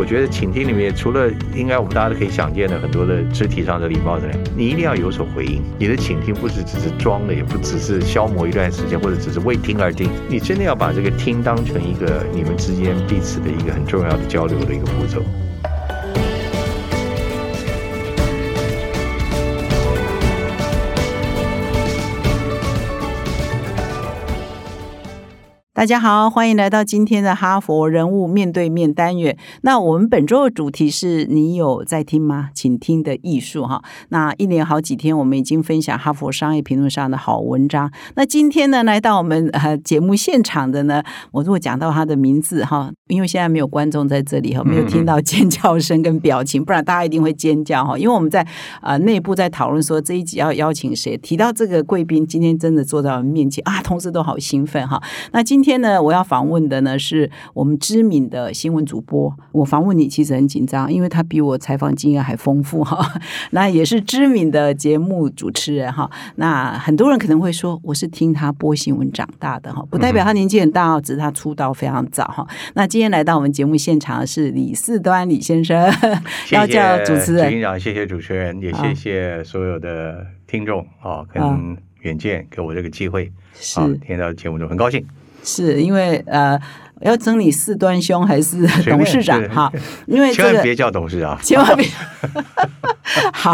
[0.00, 5.62] 我觉得倾听里面除了应该我们大家都可以想见的很多的肢体上的礼貌之类，你一定要有所回应。
[5.78, 10.08] 你的倾听不是只是装的，也不只是消磨一段时间，或者只是为听而听。
[10.26, 15.22] 你真的要把这个听当成一个你们之间彼此的一个很重要的交流的一个步骤。
[25.80, 29.34] 大家好，欢迎来到今天的哈佛人物面对面单元。
[29.62, 32.50] 那我们本周的主题是你有在听吗？
[32.52, 33.82] 请听的艺术哈。
[34.10, 37.90] 那一连好几天，我们已经分享哈佛商业评论上的好文章。
[38.14, 47.96] 那今天呢，来到我们呃节目现场的呢，我如果讲到他的名字哈，因为现在没有观众在这里哈， 没有听到尖叫声跟表情，不然大家一定会尖叫哈。
[47.96, 48.46] 因为我们在
[48.82, 55.02] 呃内部在讨论说这一集要邀请谁，提到这个贵宾，今天真的坐在我们面前啊，同事都好兴奋哈。
[55.32, 55.69] 那今天。
[55.70, 59.32] 今天呢，我要访问的呢是我们知名的新闻主播。
[59.52, 63.08] 我访问你其实很紧张，因为他比我采访经验还丰富哈。
[63.52, 66.10] 那也是知名的节目主持人哈。
[66.34, 72.44] 那很多人可能会说，我是听他播新闻长大的哈，不代表他年纪很大哦，只是他出道非常早哈。
[72.74, 75.88] 那今天来到我们节目现场的是李四端李先生，
[76.50, 77.48] 要叫主持人。
[77.48, 85.06] 局长，谢谢主持人，也谢谢所有的听众啊，跟远见给我这个机会，是听到节目中很高兴。
[85.44, 86.60] 是因为呃。
[87.00, 89.72] 要整理四端兄还是董事长哈？
[90.06, 91.86] 因为千万别叫董事长，千万别。
[93.32, 93.50] 好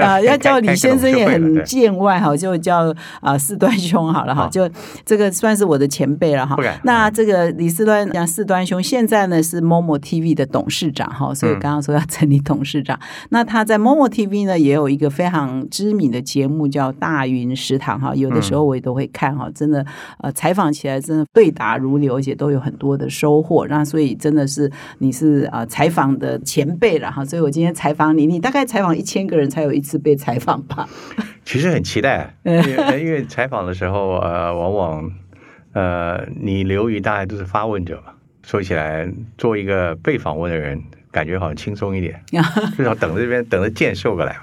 [0.00, 4.48] 啊，要叫李先生也很见外哈，就叫啊四端兄好了哈。
[4.50, 4.68] 就
[5.04, 6.56] 这个算是我的前辈了哈。
[6.82, 12.98] 那这个李四端讲四端兄，现在呢是 Momo TV 的董事长哈，所以刚刚说要整理董事长。
[13.28, 19.84] 那他在 Momo TV 呢也有一个非常知名的节目叫大云食堂哈，有的时候我也都会看哈，真的
[20.18, 22.85] 呃采访起来真的对答如流，而且都有很多。
[22.86, 30.88] 多的收获，那所以真的是你是啊采访的前辈了哈，所以我今天采访你，你大概采访一千个人才有一次被采访吧？
[31.44, 35.10] 其实很期待， 因为因为采访的时候呃，往往
[35.72, 38.12] 呃你留于大家都是发问者嘛，
[38.44, 40.80] 说起来做一个被访问的人。
[41.16, 42.14] 感觉好像轻松一点，
[42.76, 44.36] 至少等着这边等着见受过来，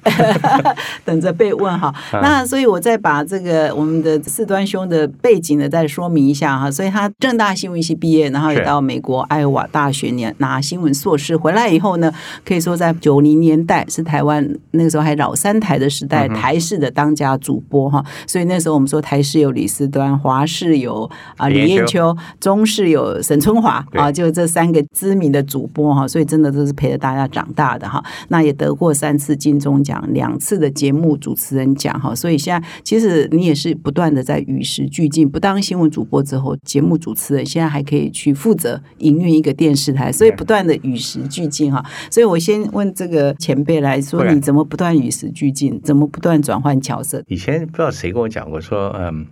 [1.05, 1.93] 等着被问哈。
[2.13, 6.71] 那所以我再把这个我们的四端兄的背景呢再说明一下哈。
[6.71, 12.11] 所以他正大新闻系毕业，然后也到美国爱瓦大学念拿新闻硕士，回来以后呢，
[12.43, 18.03] 可以说在九零年代是台湾那个时候还老三台的时代，台视的当家主播哈。
[18.25, 21.07] 所以那时候我们说台视有李四端，华视有
[21.37, 26.07] 啊李艳秋，中视有沈春华啊，就这三个知名的主播哈。
[26.07, 26.62] 所以真的都。
[26.65, 35.29] 是陪着大家长大的哈，那也得过三次金钟奖，两次的节目主持人奖哈，所以现在其实你也是不断的在与时俱进。
[35.29, 41.83] 不当新闻主播之后，节目主持人现在还可以去负责营运一个电视台，所以不断的与时俱进哈。
[42.09, 45.81] 所以我先问这个前辈来说，你怎么不断与时俱进？
[45.83, 47.23] 怎么不断转换角色？
[47.27, 49.25] 以前不知道谁跟我讲过，说嗯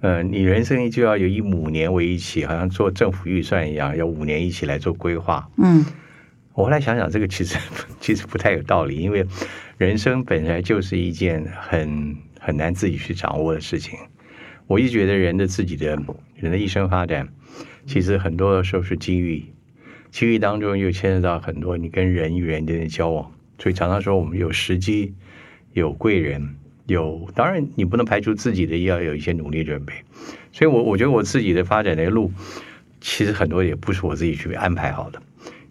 [0.00, 5.48] 呃，你人生就要有以五年为一起，好像做政府预算一样，要五年一起来做规划。
[5.56, 5.84] 嗯。
[6.56, 7.58] 我后来想想，这个其实
[8.00, 9.26] 其实不太有道理，因为
[9.76, 13.98] 人生本来就是一件很很难自己去掌握的事情。
[14.66, 15.86] 我一直觉得人的自己的
[16.34, 17.28] 人的一生发展，
[17.84, 19.44] 其实很多的时候是机遇，
[20.10, 23.30] 机遇当中又牵涉到很多你跟人与人之间的交往。
[23.58, 25.14] 所以常常说，我们有时机，
[25.74, 26.56] 有贵人，
[26.86, 29.92] 有当然你不能排除自己的要有一些努力准备。
[30.52, 32.32] 所以我我觉得我自己的发展的路，
[33.02, 35.20] 其实很多也不是我自己去安排好的。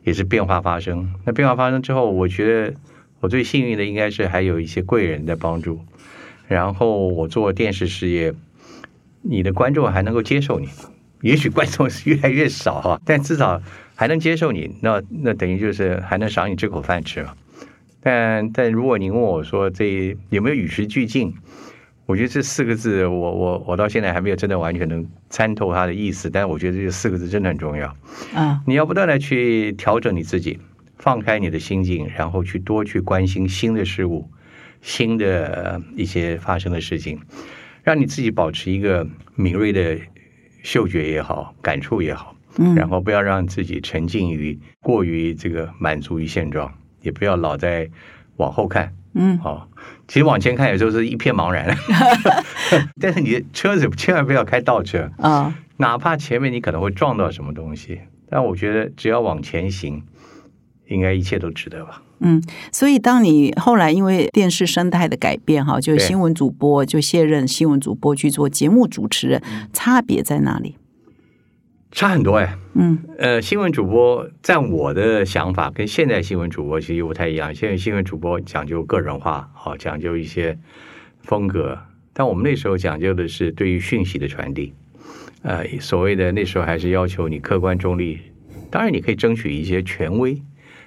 [0.05, 1.13] 也是变化发生。
[1.25, 2.73] 那变化发生之后，我觉得
[3.19, 5.81] 我最幸运的应该是还有一些贵人的帮助。
[6.47, 8.33] 然后我做电视事业，
[9.23, 10.69] 你的观众还能够接受你。
[11.21, 13.61] 也许观众是越来越少哈， 但至少
[13.95, 14.77] 还能接受你。
[14.81, 17.33] 那那等于就是还能赏你这口饭吃嘛。
[17.99, 21.33] 但但如果您问我说这有没有与时俱进？
[22.05, 27.95] 我觉得这四个字，我我我到现在还没有真的完全能参透它的意思，但是我觉得这四个字真的很重要。
[28.35, 30.59] 嗯，你要不断的去调整你自己，
[30.97, 34.29] 放开你的心境，然后去多去关心新的事物、
[34.81, 37.19] 新的一些发生的事情，
[37.83, 39.97] 让你自己保持一个敏锐的
[40.61, 42.35] 嗅觉也好，感触也好。
[42.57, 47.89] 嗯，然后不要让自己沉浸于过于这个满足于现状，也不要老在
[48.37, 48.93] 往后看。
[49.15, 49.67] 嗯，好。
[50.07, 51.75] 其实往前看有时候是一片茫然，
[53.01, 55.55] 但是你的车子千万不要开倒车啊！
[55.77, 60.03] 哪怕前面你可能会撞到什么东西，但我觉得只要往前行，
[60.87, 62.01] 应该一切都值得吧。
[62.19, 62.41] 嗯，
[62.71, 69.41] 所以当你后来因为电视生态的改变，哈，就新闻主播就卸任新闻主播去做节目主持人，
[69.73, 70.77] 差别在哪里？
[71.91, 72.57] 差很多哎。
[72.73, 77.55] 嗯，呃，新闻主播在我的想法跟现在新闻主播其实又不太一样。
[77.55, 80.57] 现在新闻主播讲究个人化，好讲究一些
[81.21, 81.79] 风格，
[82.11, 84.73] 但我们那时候讲究的是对于讯息的传递。
[85.41, 88.19] 呃，所谓的那时候还是要求你客观中立，
[88.69, 90.41] 当然你可以争取一些权威，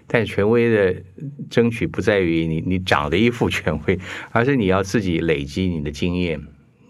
[0.07, 1.03] 但权威的
[1.49, 3.99] 争取不在于你你长得一副权威，
[4.33, 6.43] 而是你要自己累积你的经验，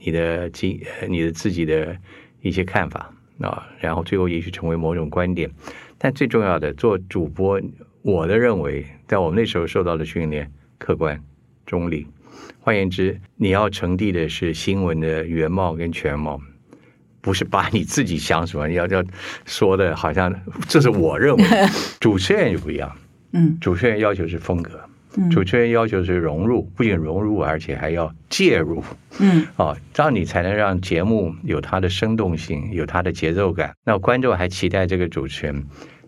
[0.04, 1.98] 你的经你的自己的
[2.40, 5.50] 一些看法啊，然后最后也许成为某种观点。
[5.98, 7.60] 但最重要的，做主播，
[8.02, 11.20] 我的认为，在我们那时候受到的训练，客观
[11.66, 12.06] 中立。
[12.60, 16.40] 换言之，你要传递的是新闻的原貌跟全貌。
[17.20, 19.04] 不是把你自己想什么要要
[19.44, 20.32] 说的，好像
[20.68, 21.44] 这是我认为。
[22.00, 22.96] 主持人也不一样，
[23.32, 24.80] 嗯，主持人要求是风格，
[25.30, 28.82] 主持人要求是融入，不仅融入，而且还要介入，
[29.18, 33.74] 嗯，哦，这样你才能让节目有它的生动性，有它的节奏感。
[33.84, 35.64] 那观众还期待这个主持人，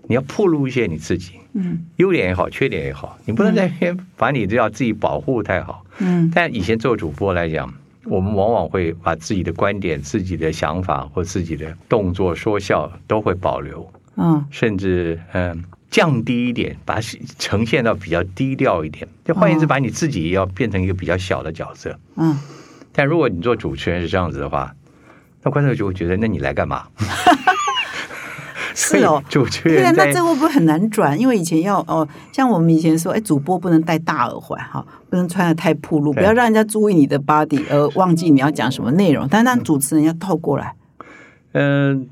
[0.09, 6.31] 你要暴露一些你自己，嗯，优点也好，缺点也好，你不能在边 把你都要自己保护太好，嗯。
[6.35, 7.73] 但以前做主播来讲。
[8.07, 13.87] 我们往往会把自己的观点、自己的想法或自己的动作、说笑都会保留，
[14.17, 17.01] 嗯，甚至嗯降低一点，把它
[17.39, 19.09] 呈现到比较低调一点。
[19.25, 22.39] 就换言之，把你自己要变成一个比较小的角色，嗯。
[22.93, 24.75] 但如果你做主持人是这样子的话，
[25.43, 26.87] 那观众就会觉得，那你来干嘛？
[28.75, 29.95] 是哦， 主持人。
[29.95, 31.19] 对那这会不会很难转？
[31.19, 39.27] 因为以前要哦，像我们以前说，哎，主播不能戴大耳环，哈，不能穿的太暴露，不要让人家注意你的 body 而忘记你要讲什么内容。
[39.29, 40.75] 但让主持人要倒过来，
[41.53, 42.09] 嗯，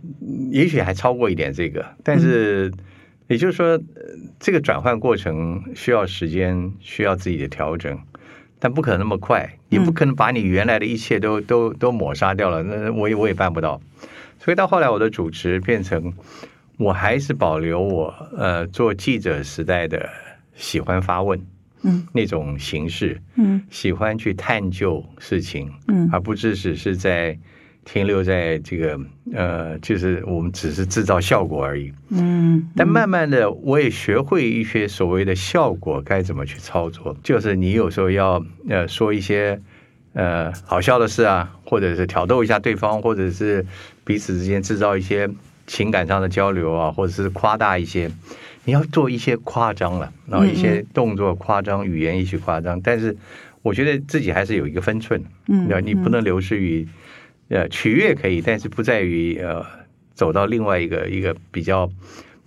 [0.50, 2.72] 也许还超过一点这个，但是
[3.28, 3.80] 也就是说，
[4.40, 7.98] 这个转换过程需要时间，需要自己的调整，
[8.58, 12.62] 但不可能那么快，也不可能把你原来的一切都都都抹杀掉了。
[12.62, 13.80] 那我也我也办不到。
[14.38, 16.14] 所以到后来，我的主持变成，
[16.78, 20.08] 我还是保留我呃做记者时代的
[20.54, 21.38] 喜欢发问，
[21.82, 27.38] 嗯，那种形式，嗯，喜欢去探究事情，嗯，而不只是是在
[27.90, 29.00] 停留在这个
[29.32, 32.68] 呃，就是我们只是制造效果而已，嗯。
[32.76, 39.58] 但慢慢的，我也学会一些所谓的效果该怎么去操作，就是你有时候要呃说一些。
[40.14, 43.64] 呃，好笑的事啊，或者是挑逗一下对方，或者是
[44.04, 45.30] 彼此之间制造一些
[45.66, 48.10] 情感上的交流啊，或者是夸大一些，
[48.64, 53.16] 你要做一些夸张了，然后一些动作夸张，语言也许夸张，但是
[53.62, 56.88] 我觉得自己还是有一个分寸，嗯，你不能流失于
[57.48, 59.64] 呃取悦可以，但是不在于呃
[60.14, 61.90] 走到另外一个一个比较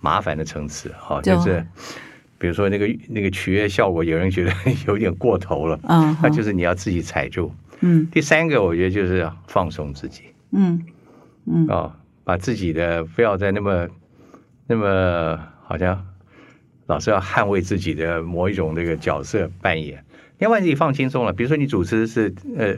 [0.00, 1.64] 麻烦的层次，哈，就是
[2.38, 4.52] 比如说那个那个取悦效果，有人觉得
[4.86, 7.52] 有点过头了，嗯，那就是你要自己踩住。
[7.80, 10.22] 嗯，第三个我觉得就是放松自己，
[10.52, 10.84] 嗯
[11.46, 13.88] 嗯啊，把自己的不要再那么
[14.68, 16.06] 那么好像
[16.86, 20.04] 老是要捍卫自己的某一种那个角色扮演，
[20.38, 21.32] 另外自己放轻松了。
[21.32, 22.76] 比如说你主持是呃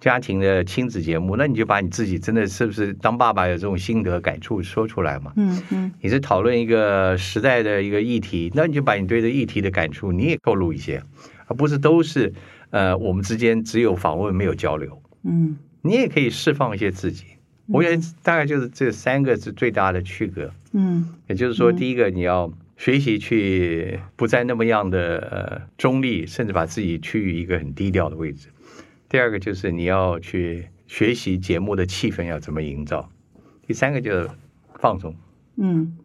[0.00, 5.32] 家庭的亲子节目，那你就把你自己真的是不是当爸爸的这种心得感触说出来嘛？
[5.36, 11.02] 嗯嗯，你是讨论一个时代的一个议题，那你就把你对这议题的感触你也透露一些，
[11.46, 12.32] 而不是都是。
[12.70, 15.00] 呃，我们之间只有访问没有交流。
[15.22, 17.24] 嗯，你也可以释放一些自己。
[17.66, 20.52] 我觉得大概就是这三个是最大的区隔。
[20.72, 28.48] 嗯，也就是说，第一个你要学习去不再那么样的呃中立，甚至把自己趋于一个很低调的位置。
[29.08, 33.10] 第二个就是你要去学习节目的气氛要怎么营造。
[33.66, 34.30] 第三个就是
[34.74, 35.14] 放松。
[35.56, 35.96] 嗯。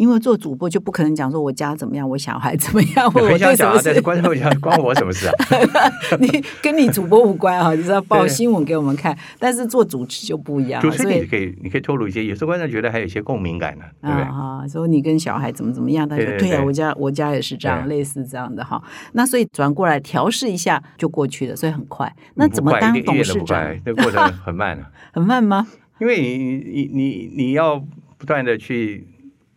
[0.00, 4.00] 因为做主播就不可能讲说我家怎么样，我小孩怎么样，或我对什么事。
[4.00, 5.34] 观众讲关我什么事啊？
[6.18, 9.14] 你跟你主播无关啊，就是要报新闻给我们看。
[9.38, 14.22] 但是做主持就不一样，主持你可以，你可以透露一些，有时候观众觉得还有一些共鸣感呢，对不对？
[14.24, 18.82] 啊，说你跟小孩怎么怎么样，他说对啊，我家我家也是这样，类似这样的哈。
[19.12, 22.10] 那所以转过来调试一下就过去了，所以很快。
[22.36, 23.62] 那怎么当董事长？
[23.84, 25.66] 那过程 很慢啊，很慢吗？
[26.00, 27.78] 因为你你你你要
[28.16, 29.06] 不断的去。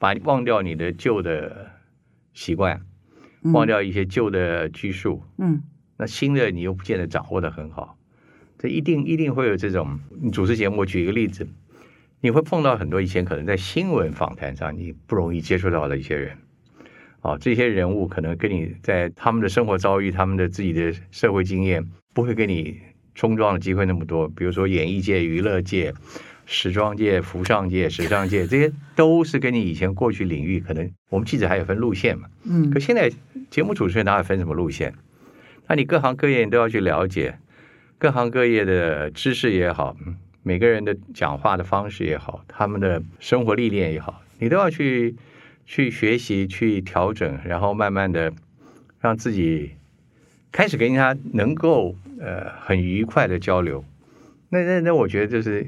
[0.03, 1.71] 把忘掉你的旧的
[2.33, 2.81] 习惯，
[3.53, 5.63] 忘掉一些旧的拘束，嗯，
[5.95, 7.97] 那新的你又不见得掌握的很好，
[8.57, 10.01] 这一定一定会有这种。
[10.21, 11.47] 你主持节目，我举一个例子，
[12.19, 16.37] 你会碰到很多以前可能在新闻访谈上你不容易接触到的一些人，
[17.21, 22.77] 哦，这些人物可能跟你在他们的生活遭遇、他们的自己的社会经验，不会跟你
[23.15, 24.27] 冲撞的机会那么多。
[24.27, 25.93] 比如说演艺界、娱乐界。
[26.45, 32.27] 时装界、服装界、时尚界，这些都是跟你以前过去领域可能，我们记者还有分路线嘛？
[32.43, 33.11] 嗯，可现在
[33.49, 34.93] 节目主持人哪有分什么路线？
[35.67, 37.37] 那你各行各业你都要去了解，
[37.97, 39.95] 各行各业的知识也好，
[40.43, 45.15] 每个人的讲话的方式也好，他们的生活历练也好，你都要去
[45.65, 48.33] 去学习、去调整，然后慢慢的
[48.99, 49.71] 让自己
[50.51, 53.85] 开始跟人家能够呃很愉快的交流。
[54.53, 55.67] 那那那，我觉得就是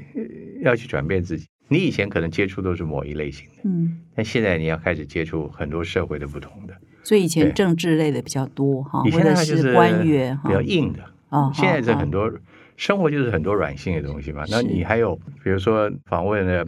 [0.62, 1.44] 要去转变自己。
[1.66, 6.74] 你以前可能接触都是某一类型的，嗯，但现在你要开始接触很多社会的不同的。
[7.02, 11.00] 所以以前政治类的比较多哈，以前是官员比较硬的
[11.30, 11.50] 哦。
[11.52, 12.32] 现在是很多
[12.76, 14.44] 生活就是很多软性的东西嘛。
[14.48, 16.64] 那你还有比如说访问的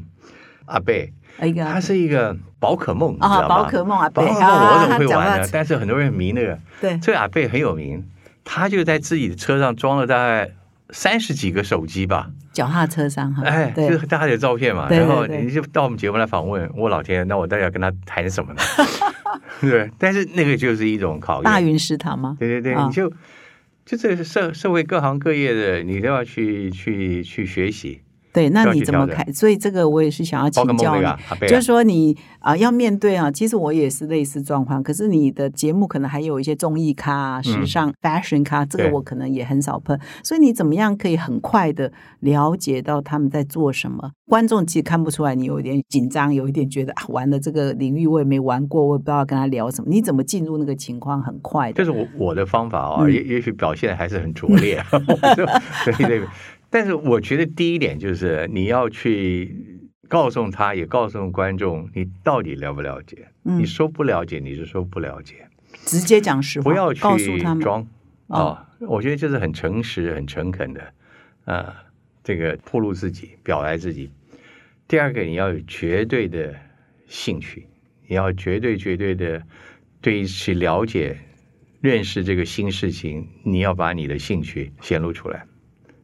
[0.64, 1.12] 阿贝，
[1.56, 3.48] 他是一个宝可梦，你知道吗？
[3.48, 5.48] 宝可梦阿贝，我怎么会玩呢？
[5.52, 8.04] 但是很多人迷那个，对，这个阿贝很有名，
[8.42, 10.50] 他就在自己的车上装了大概。
[10.90, 14.88] 三十几个手机吧，脚踏车上哈，哎，就是大家的照片嘛。
[14.90, 18.60] 然后你就到我们节目来访问，我老天，那我到底要跟他谈什么呢？
[19.60, 21.44] 对，但是那个就是一种考验。
[21.44, 22.36] 大云食堂吗？
[22.38, 23.12] 对对对，你就
[23.84, 28.00] 就这个社社会各行各业的，你都要去去去学习。
[28.32, 29.32] 对，那你怎么看？
[29.32, 34.82] 所以这个我也是想要请教你，就是说你啊要面对啊，其实我也是类似状况。
[34.82, 39.98] 可是你的节目可能还有一些综艺咖、啊时尚 fashion 咖，这个我可能也很少碰。
[40.22, 44.10] 所以你怎么样可以很快的了解到他们在做什么？
[44.28, 49.88] 观众其实看不出来，你有一点紧张，有一点觉得啊，玩的这个领域我也没玩过，我也不知道跟他聊什么。
[49.88, 51.72] 你怎么进入那个情况很快？
[51.72, 54.82] 就是我我的方法哦，也也许表现还是很拙劣。
[55.84, 56.22] 对对。
[56.70, 63.28] 但是我觉得第一点就是你要去告诉他，也告诉观众，你到底了不了解？
[63.42, 65.48] 你说不了解，你就说不了解，
[65.84, 67.86] 直接讲实话，不要去装
[68.28, 68.68] 啊！
[68.80, 70.92] 我觉得这是很诚实、很诚恳的
[71.44, 71.74] 啊，
[72.22, 74.10] 这个暴露自己、表达自己。
[74.86, 76.54] 第二个，你要有绝对的
[77.06, 77.66] 兴趣，
[78.06, 79.42] 你要绝对、绝对的
[80.00, 81.18] 对去了解、
[81.80, 85.46] 认识这个新事情，你要把你的兴趣显露出来。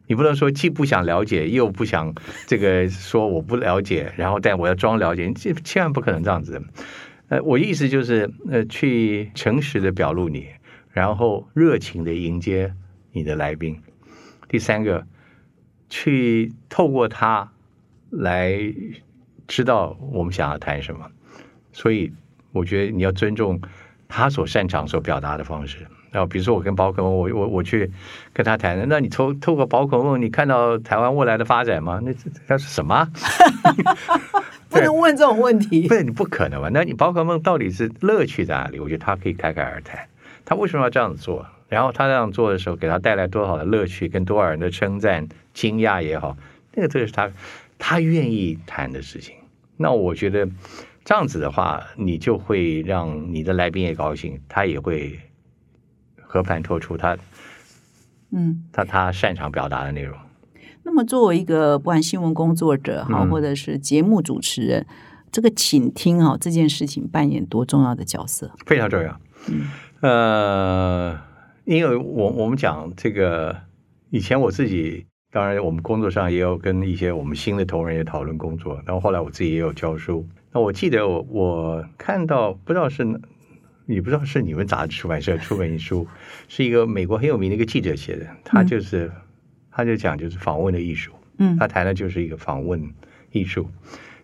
[0.07, 2.13] 你不能说既不想了解，又不想
[2.47, 6.61] 这个说我不了解，然后但我要装了解，这千万不可能这样子。
[7.27, 10.47] 呃，我意思就是，呃，去诚实的表露你，
[10.91, 12.73] 然后热情的迎接
[13.11, 13.81] 你的来宾。
[14.47, 15.07] 第三个，
[15.89, 17.51] 去透过他
[18.11, 18.53] 来
[19.47, 21.09] 知道我们想要谈什么。
[21.73, 22.13] 所以，
[22.51, 23.59] 我觉得你要尊重
[24.07, 25.87] 他所擅长所表达的方式。
[26.15, 27.91] 啊，比如说我跟宝可梦，我我我去
[28.31, 31.99] 跟他谈，那你透透过宝可梦，你看到台湾未来的发展吗？
[32.03, 32.13] 那
[32.47, 33.11] 这是什么？
[34.69, 35.87] 不能问这种问题。
[35.89, 36.69] 不是你不可能吧？
[36.73, 38.79] 那你宝可梦到底是乐趣在哪里？
[38.79, 40.07] 我觉得他可以侃侃而谈，
[40.45, 41.45] 他为什么要这样子做？
[41.67, 46.37] 然后他这样做的时候，给他带来多少的乐趣，跟多少人的称赞、惊讶也好，
[46.73, 47.29] 那个这是他
[47.77, 49.35] 他愿意谈的事情。
[49.75, 50.47] 那我觉得
[51.03, 55.19] 这样子的话，你就会让你的来宾也高兴，他也会。
[56.35, 57.17] 和盘托出他，
[58.31, 60.17] 嗯，他他擅长表达的内容。
[60.83, 64.85] 那么，作为一个不管新闻工作者哈，或者是节目主持人，
[65.31, 68.51] 这个倾听哈这件事情扮演多重要的角色？
[68.65, 69.17] 非常重要。
[69.47, 69.61] 嗯，
[70.01, 71.17] 呃，
[71.63, 73.55] 因为我我们讲这个，
[74.09, 80.27] 以前我自己，当然我们工作上也有跟一些我们新的同仁也讨论工作，然后后来我自己也有教书。
[80.51, 83.21] 那我记得我我看到不知道是。
[83.87, 86.07] 你不知道是你们杂志出版社出本书，
[86.47, 89.11] 是一个美国很有名的一个记者写的，他就是
[89.69, 92.93] 他就讲就是访问的艺术，嗯，他谈的就是一个访问
[93.31, 93.69] 艺术，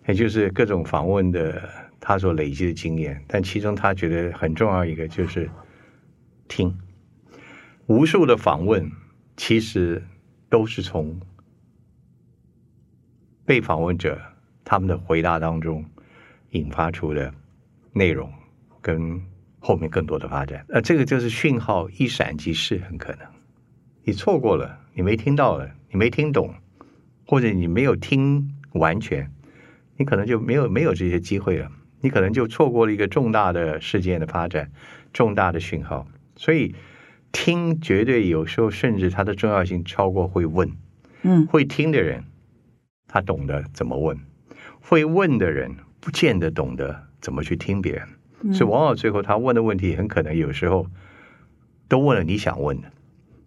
[0.08, 1.68] 也就是各种访问的
[2.00, 5.48] 他所累积的经验，但其中他觉得很重要一个就是
[6.48, 6.76] 听，
[7.86, 8.90] 无数的访问
[9.36, 10.02] 其实
[10.48, 11.20] 都是从
[13.44, 14.20] 被访问者
[14.64, 15.84] 他们的回答当中
[16.50, 17.32] 引发出的
[17.92, 18.28] 内容
[18.80, 19.22] 跟。
[19.64, 23.20] 后面更多的发展，呃，这个就是讯号一闪即逝，很可能。
[24.02, 26.52] 你错过了，你没听到了，你没听懂，
[27.24, 29.30] 或者你没有听完全，
[29.96, 34.72] 你可能就没有没有这些机会了，你可能就错过了一个重大的事件的发展，
[35.12, 36.08] 重大的讯号。
[36.34, 36.74] 所以
[37.30, 40.72] 听绝对有时候甚至它的重要性超过会问，
[41.22, 42.24] 嗯，会听的人
[43.06, 44.18] 他懂得怎么问，
[44.80, 48.08] 会问的人不见得懂得怎么去听别人。
[48.52, 50.86] 所以，往往最后他问的问题，很可能有时候
[51.88, 52.88] 都问了你想问的，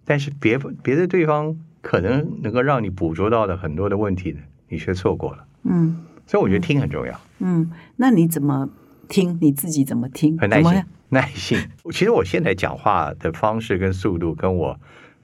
[0.05, 5.45] 但是别别的对方可能能够让你捕捉到的很多的问题呢，你却错过了。
[5.63, 7.19] 嗯，所以我觉得听很重要。
[7.39, 8.69] 嗯，那你怎么
[9.09, 9.37] 听？
[9.41, 10.37] 你自己怎么听？
[10.37, 11.57] 很耐心，耐心。
[11.91, 14.79] 其实我现在讲话的方式跟速度，跟我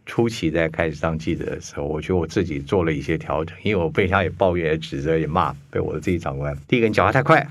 [0.05, 6.57] 初期在开始当记者的时候，我觉得我自己做了一些调整，因为我被他也抱怨、也指责、也骂，被我的自己长官。
[6.67, 7.47] 第一个，你讲话太快。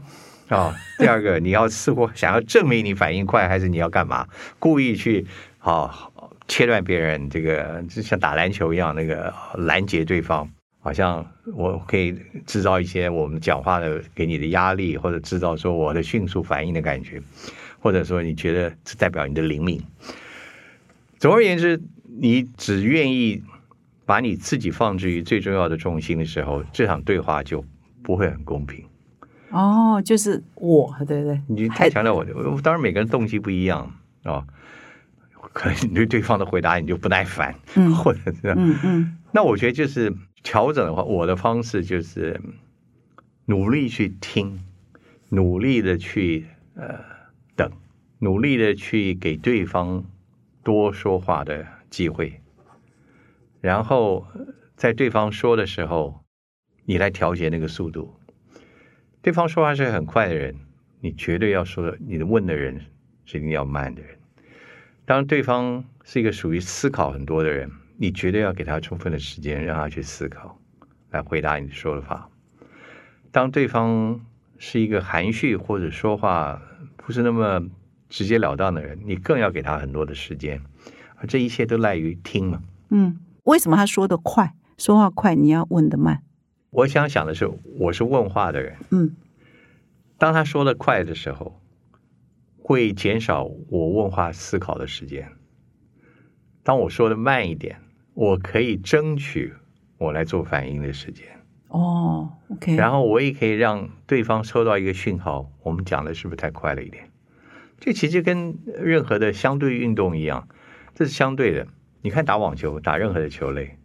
[0.51, 4.27] 啊，第二个，你要似乎想要证明你反应快，还是你要干嘛？
[4.59, 5.25] 故意去
[5.59, 6.13] 好
[6.49, 10.51] 切断别人，这个就像打篮球一样，那个拦截对方。
[10.83, 17.23] 好像我可以制造一些我们讲话的给你的压力，或者制造说我的迅速反应的感觉，
[17.79, 19.81] 或者说你觉得这代表你的灵敏。
[21.19, 21.81] 总而言之，
[22.19, 23.41] 你只愿意
[24.05, 27.65] 把你自己放置于最重要的重心的时候，这场对话就
[28.03, 28.85] 不会很公平。
[29.51, 32.25] 哦，就是我，对对，你太强调我，
[32.63, 33.93] 当然每个人动机不一样
[34.23, 34.47] 啊。
[35.53, 42.41] 可能你对对方的回答你就不耐烦，嗯，或者是嗯嗯，那我觉得就是调整的话，我的方式就是
[43.47, 44.61] 努力去听，
[45.31, 47.01] 努力的去呃
[47.57, 47.73] 等，
[48.21, 50.05] 努力的去给对方
[50.63, 52.41] 多说话的机会，
[53.61, 54.27] 然后
[54.77, 56.21] 在对方说的时候，
[56.85, 58.15] 你来调节那个速度。
[59.23, 60.55] 对方说话是很快的人，
[61.01, 62.81] 你绝对要说，你的问的人
[63.25, 64.17] 是一定要慢的人。
[65.05, 70.59] 当对方是一个属于思考很多的人，你绝对要给他充分的时间，让他去思考，
[71.11, 72.29] 来回答你说的话。
[73.31, 74.21] 当对方
[74.57, 76.61] 是一个含蓄或者说话
[76.97, 77.63] 不是那么
[78.09, 80.63] 直截了当的人，你更要给他很多的时间。
[81.17, 82.63] 而这一切都赖于听嘛。
[82.89, 86.23] 嗯，为什么他说的快，说话快，你要问的慢？
[86.71, 88.77] 我想想的是，我是问话的人。
[88.91, 89.17] 嗯，
[90.19, 91.57] 当他说的快的时候。
[92.63, 95.33] 会减少我问话思考的时间。
[96.63, 97.81] 当我说的慢一点，
[98.15, 99.55] 我可以争取
[99.99, 101.27] 我来做反应的时间。
[101.67, 102.77] 哦，OK。
[102.77, 107.11] 然后我也可以让对方收到一个讯号，我们讲的是不是太快了一点？
[107.81, 110.47] 这其实跟任何的相对运动一样，
[110.95, 111.67] 这是相对的。
[112.03, 113.79] 你看打网球，打任何的球类，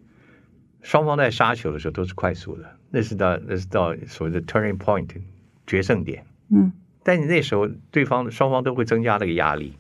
[0.86, 5.10] 双方在杀球的时候都是快速的，那是到那是到所谓的 turning point
[5.65, 6.24] 决胜点。
[6.50, 6.72] 嗯。
[7.04, 9.74] 但你那时候，对方双方都会增加那个压力。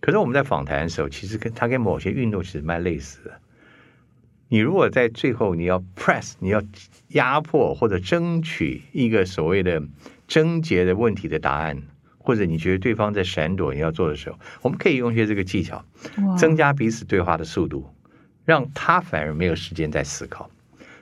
[0.00, 3.40] 可是我们在访谈的时候，其实跟他跟某些运动其实蛮类似的。
[4.48, 6.62] 你如果在最后你要 press，你要
[7.08, 9.82] 压迫或者争取一个所谓的
[10.28, 11.82] 症结的问题的答案，
[12.18, 15.82] 或者你觉得对方在闪躲你要做的时候，我们可以用一些这个技巧，
[16.36, 17.88] 增加彼此对话的速度，
[18.46, 20.48] 让他反而没有时间在思考。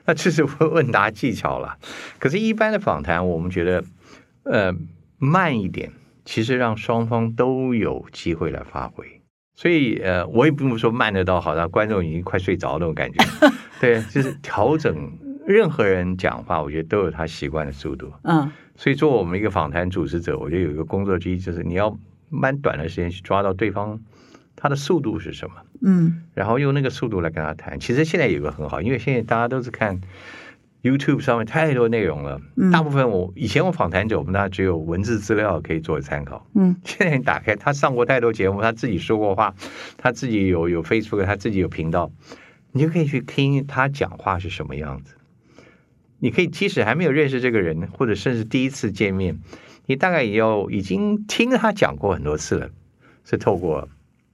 [0.03, 1.77] 那这是问答技巧了。
[2.19, 3.85] 可是，一般的访谈，我们觉得，
[4.43, 4.75] 呃。
[5.17, 5.93] 慢一点，
[6.25, 9.21] 其实让双方都有机会来发挥。
[9.55, 13.25] 所以，呃，我也不用说慢的到好像观众已经快睡着那种感觉。
[13.79, 14.93] 对，就是调整。
[15.47, 18.11] 任何人讲话，我觉得都有他习惯的速度。
[18.23, 18.51] 嗯。
[18.75, 21.97] 所以，做我们一个访谈主持者，我觉得有一个工作之一就是你要
[22.29, 24.01] 蛮短的时间去抓到对方
[24.57, 25.55] 他的速度是什么。
[25.81, 26.23] 嗯。
[26.33, 27.79] 然后用那个速度来跟他谈。
[27.79, 30.01] 其实现在有个很好，因为现在大家都是看。
[30.83, 32.39] YouTube 上面太多内容了，
[32.71, 36.47] 大部分我以前我访谈者，我们那只有文字资料可以做参考。
[36.53, 39.55] 嗯，现在你打开他上过太多节目，他自己说过话，
[39.97, 42.11] 他自己有有 Facebook，他自己有频道，
[42.71, 45.15] 你就可以去听他讲话是什么样子。
[46.19, 49.39] 你可以即使还没有认识这个人，或者甚至第一次见面，
[49.87, 52.69] 你大概也要已经听他讲过很多次了，
[53.23, 53.89] 是透过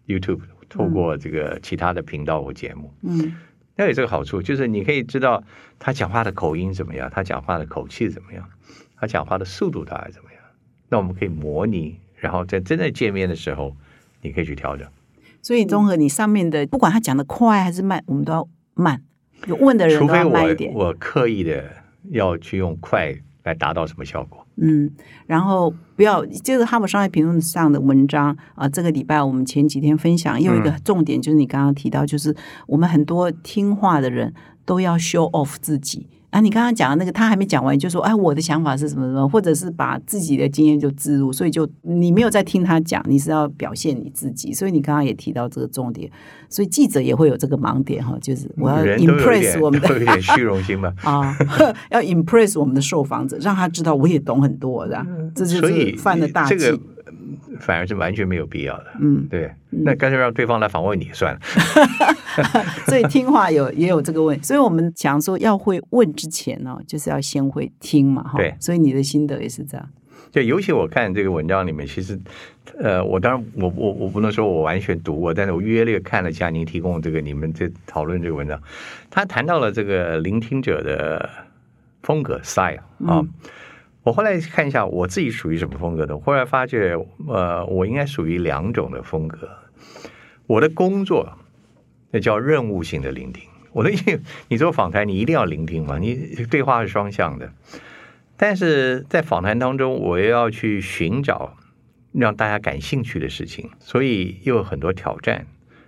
[0.05, 2.91] YouTube，透过这个其他的频道或节目。
[3.03, 3.35] 嗯。
[3.75, 5.43] 那有这个好处，就是你可以知道
[5.79, 8.47] 他讲话的口音怎么样，他讲话的口气怎么样，
[8.95, 10.41] 他讲话的速度大概怎么样。
[10.89, 13.75] 那我们可以模拟，然后在真的见面的时候，
[14.21, 14.87] 你可以去调整。
[15.41, 19.01] 所以综合你上面的，不管他讲的快还是慢，我们都要慢。
[19.47, 21.63] 有问的人除非我我刻意的
[22.09, 24.45] 要去用快来达到什么效果。
[24.63, 24.89] 嗯，
[25.25, 32.35] 然后不要就是《哈佛商业评论》上的文章啊，这个礼拜我们前几天分享又一个重点，就是你刚刚提到，就是
[32.67, 34.31] 我们很多听话的人
[34.63, 36.07] 都要 show off 自己。
[36.31, 46.09] 啊，你刚刚讲的那个，他还没讲完，就说，哎，我的想法是什么什么，或者是把自己的经验就植入，所以就你没有在听他讲，你是要表现你自己，所以你刚刚也提到这个重点，
[46.49, 51.37] 所以记者也会有这个盲点哈，就是我要 impress 我们的，有点虚荣心嘛， 啊，
[51.91, 56.55] 要 impress 我们的受访者，让他知道我也懂很多，这样，这就是犯了大忌。
[57.61, 61.39] 反而是完全没有必要的，嗯，对，那干脆让对方来访问你算了。
[62.87, 68.37] 所以听话有也有这个问，所以我们讲说要会问之前呢，就是要先会听嘛，哈。
[68.37, 69.89] 对，所以你的心得也是这样。
[70.31, 72.17] 就尤其我看这个文章里面，其实，
[72.79, 78.59] 呃，我当然我我我不能说我完全读过，但是我约略看了一下您提供这个你们这讨论这个文章，
[79.09, 81.29] 他谈到了这个聆听者的
[82.01, 83.21] 风格 style 啊。
[84.03, 89.49] 我后来看一下我自己属于什么风格的，后来发觉，呃，我应该属于两种的风格。
[90.47, 91.37] 我的工作
[92.11, 93.43] 那叫任务性的聆听。
[93.73, 93.97] 我的意，
[94.49, 96.15] 你做访谈，你一定要聆听嘛，你
[96.49, 97.53] 对话是双向的。
[98.35, 101.55] 但是在访谈当中，我又要去寻找
[102.11, 105.45] 让大家感兴趣的事情，所以又有很多挑战。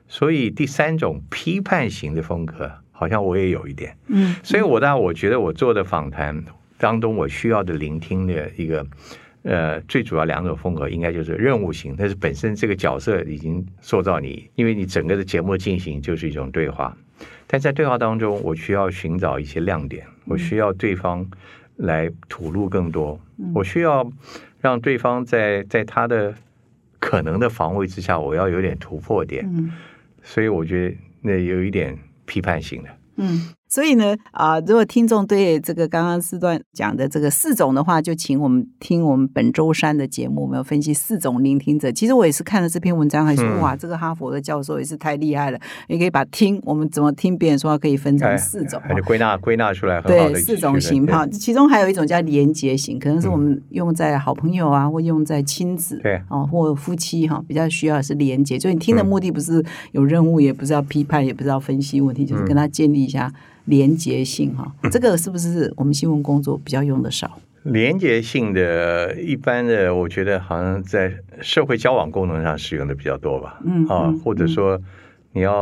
[0.07, 6.45] 所以第三种批判型的风格，好像我也有一点，嗯，所以我当然我觉得我做的访谈
[6.77, 8.85] 当中，我需要的聆听的一个
[9.43, 16.97] 呃最主要两种风格，应该就是任务型，但是本身这个角色已经塑造你，因为你整个的节目进行就是一种对话，
[17.47, 21.25] 但在对话当中，我需要寻找一些亮点，我需要对方
[21.77, 23.19] 来吐露更多，
[23.53, 24.11] 我需要
[24.59, 26.33] 让对方在在他的
[26.99, 29.71] 可能的防卫之下，我要有点突破点，嗯，
[30.21, 31.97] 所以我觉得那有一点。
[32.25, 33.49] 批判性的，嗯。
[33.73, 41.91] 所以呢，啊，如果听众对这个刚刚四段讲的这个四种的话，就请我们听我们本周三的节目，我们要分析四种聆听者。
[41.91, 45.57] 其实我也是看了这篇文章，还是哇，这个哈佛的教授也是太厉害了。
[45.87, 51.25] 你可以把听我们怎么听别人说话，可以分成四种，归纳归纳出来，对，四种型号。
[51.25, 58.59] 其中还有一种叫连结型，可能是我们用在好朋友啊，或用在亲子，对，哦，或夫妻哈，比较需要的是连结。
[58.59, 63.33] 所以你听的目的不是有任务，也不是要批判，也不是要分析问题，就是跟他建立一下。
[63.65, 67.39] 连结性哈，这个是不是我们新闻工作比较用的少？
[67.63, 73.61] 连结性的一般的，我觉得好像在社会交往功能上使用的比较多吧。
[73.65, 74.81] 嗯啊，或者说
[75.31, 75.53] 你要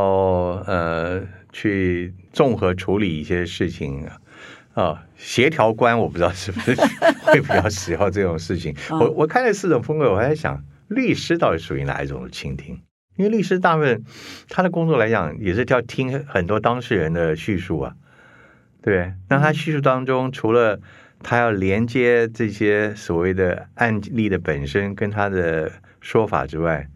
[0.66, 4.04] 呃去综合处理一些事情
[4.74, 6.74] 啊，协调官我不知道是不是
[7.22, 8.74] 会比较喜好这种事情。
[8.90, 12.80] 我我看了四种风格，我还在想律师到底属于哪一种倾听？
[13.16, 14.02] 因为律师大部分
[14.48, 17.94] 他的工作来讲，也是要听很多当事人的叙述啊，
[18.80, 19.12] 对。
[19.28, 20.80] 那他叙述当中，除了
[21.22, 25.70] 他要连接这些所谓的案例的本身跟他的
[26.00, 26.88] 说法之外，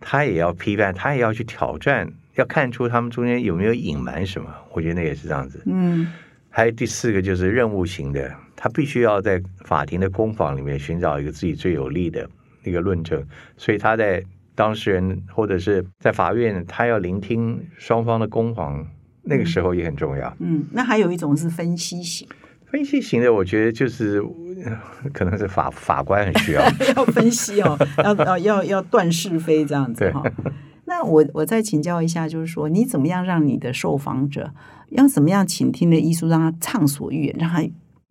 [0.00, 4.54] 他也要批判，他也要去挑战，要看出他们中间有没有隐瞒什么。
[4.70, 5.60] 我觉得那也是这样子。
[5.66, 6.06] 嗯。
[6.48, 12.30] 还有第四个就是任务型的，他必须要在法庭的攻防里面寻找一个自己最有利的
[12.62, 13.26] 一个论证，
[13.56, 14.22] 所以他在。
[14.56, 18.84] 当事人或者是在法院，他要聆听双方的攻防，
[19.22, 20.34] 那个时候也很重要。
[20.40, 22.26] 嗯，那还有一种是分析型，
[22.64, 24.20] 分析型的，我觉得就是
[25.12, 26.62] 可能是法法官很需要
[26.96, 30.24] 要分析哦， 要要要要断是非这样子哈。
[30.86, 34.52] 那我我再请教一下，就是说你怎么样让你的受访者
[34.90, 37.62] 要怎么样倾听的艺术，让他畅所欲言，让他。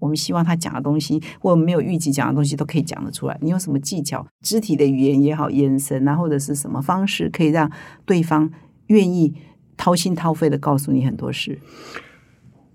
[0.05, 3.35] 我们希望他讲的东西，或没有预计讲的东西，都可以讲得出来。
[3.41, 4.23] 你有什么技巧？
[4.43, 7.71] 肢体的语言也好，眼神啊，或者是什么方式，可以让
[8.05, 8.51] 对方
[8.87, 9.33] 愿意
[9.75, 11.59] 掏心掏肺的告诉你很多事？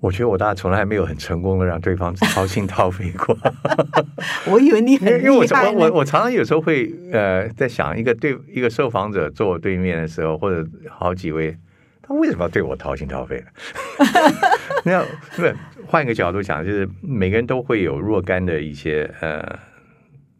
[0.01, 3.39] 我觉得我大概从来没有很成功的让对方掏心掏肺过。
[4.51, 11.57] 我以为你很因为我我我我常常有时候会呃在想，一个对一个受访者坐我对面的时候，或者好几位。
[12.03, 13.47] 他为什么要对我掏心掏肺呢？
[14.83, 15.05] 那
[15.37, 15.55] 不是
[15.91, 19.59] 换一个角度讲，就是每个人都会有若干的一些呃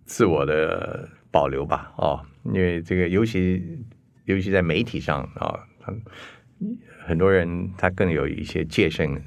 [0.05, 3.61] 自我的保留吧，哦，因为这个尤其
[4.27, 5.59] 尤其在媒体上啊，
[7.05, 9.21] 很多人他更有一些戒慎，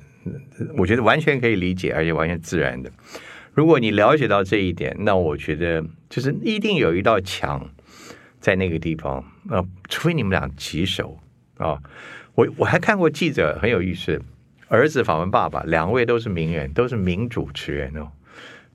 [0.78, 2.90] 我觉得完全可以理解，而且完全自然的。
[3.52, 7.70] 如果你了解到这一点，那我觉得就是一定有一道墙
[8.40, 11.20] 在那个地方啊，除非你们俩棘手
[11.58, 11.84] 啊。
[12.36, 14.22] 我我还看过记者很有意思，
[14.68, 18.08] 儿子访问爸爸，两位都是名人，都是名主持人哦。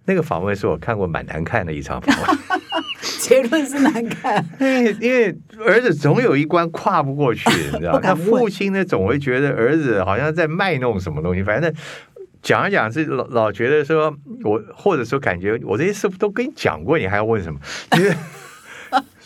[0.04, 2.38] 那个访问是我看过蛮难看的一场访问，
[3.20, 4.42] 结论是难看。
[4.58, 11.70] 因为因为儿子总有一关跨不过去， 你知道他父亲呢总会觉得儿子好像在卖弄什么东西，反正
[12.40, 17.60] 讲一讲是老老觉得说我或者说感觉我这些事都跟你讲过，你还要问什么？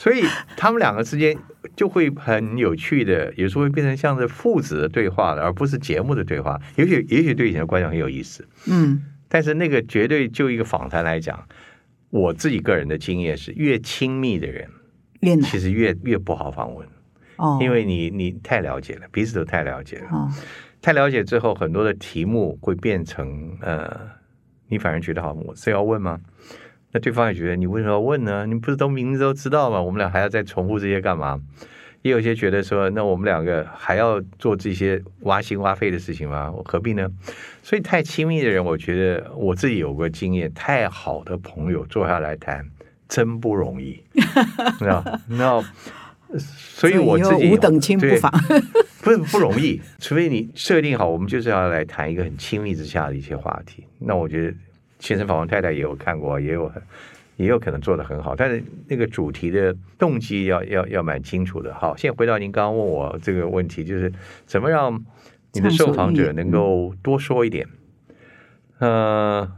[0.02, 0.24] 所以
[0.56, 1.38] 他们两个之间
[1.76, 6.60] 就会很有趣的，有时候会变成像是父子的对话了，而不是节目的对话。
[6.74, 9.00] 也许也许对以前的观众很有意思，嗯。
[9.28, 11.46] 但是那个绝对就一个访谈来讲，
[12.10, 14.68] 我自己个人的经验是，越亲密的人，
[15.42, 16.84] 其实越越不好访问
[17.36, 20.28] 哦，因为你你太了解了，彼此都太了解了，哦，
[20.80, 24.00] 太了解之后，很多的题目会变成呃，
[24.66, 26.20] 你反而觉得好，我是要问吗？
[26.92, 28.46] 那对方也觉得你为什么要问呢？
[28.46, 29.80] 你不是都名字都知道吗？
[29.80, 31.40] 我们俩还要再重复这些干嘛？
[32.02, 36.50] 也有些觉得说，那我们两个还要做这些挖心挖肺的事情吗？
[36.50, 37.08] 我何必呢？
[37.62, 42.68] 所以太亲密的人，我觉得我自己有过经验，太好的朋友坐下来谈
[43.08, 44.02] 真不容易，
[44.80, 45.64] 那那
[46.36, 48.30] 所以我自己五等亲不妨，
[49.00, 53.86] 不是不容易，除非你设定好，我们就是要来谈一个很亲密之下的一些话题。
[53.98, 54.54] 那我觉得。
[55.02, 56.70] 先生访问太太也有看过，也有
[57.36, 61.74] 也有可能做的很好，但是那个主题的动机要要要蛮清楚的。
[61.74, 64.12] 好，现在回到您刚刚问我这个问题，就是
[64.46, 65.04] 怎么让
[65.52, 67.66] 你的受访者能够多说一点？
[68.78, 69.50] 呃，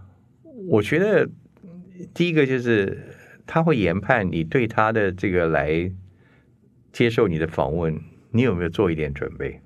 [0.66, 1.28] 我觉得
[2.14, 3.14] 第一个就是
[3.46, 5.92] 他会研判你对他的这个来
[6.90, 9.60] 接受你的访问，你有没有做一点准备？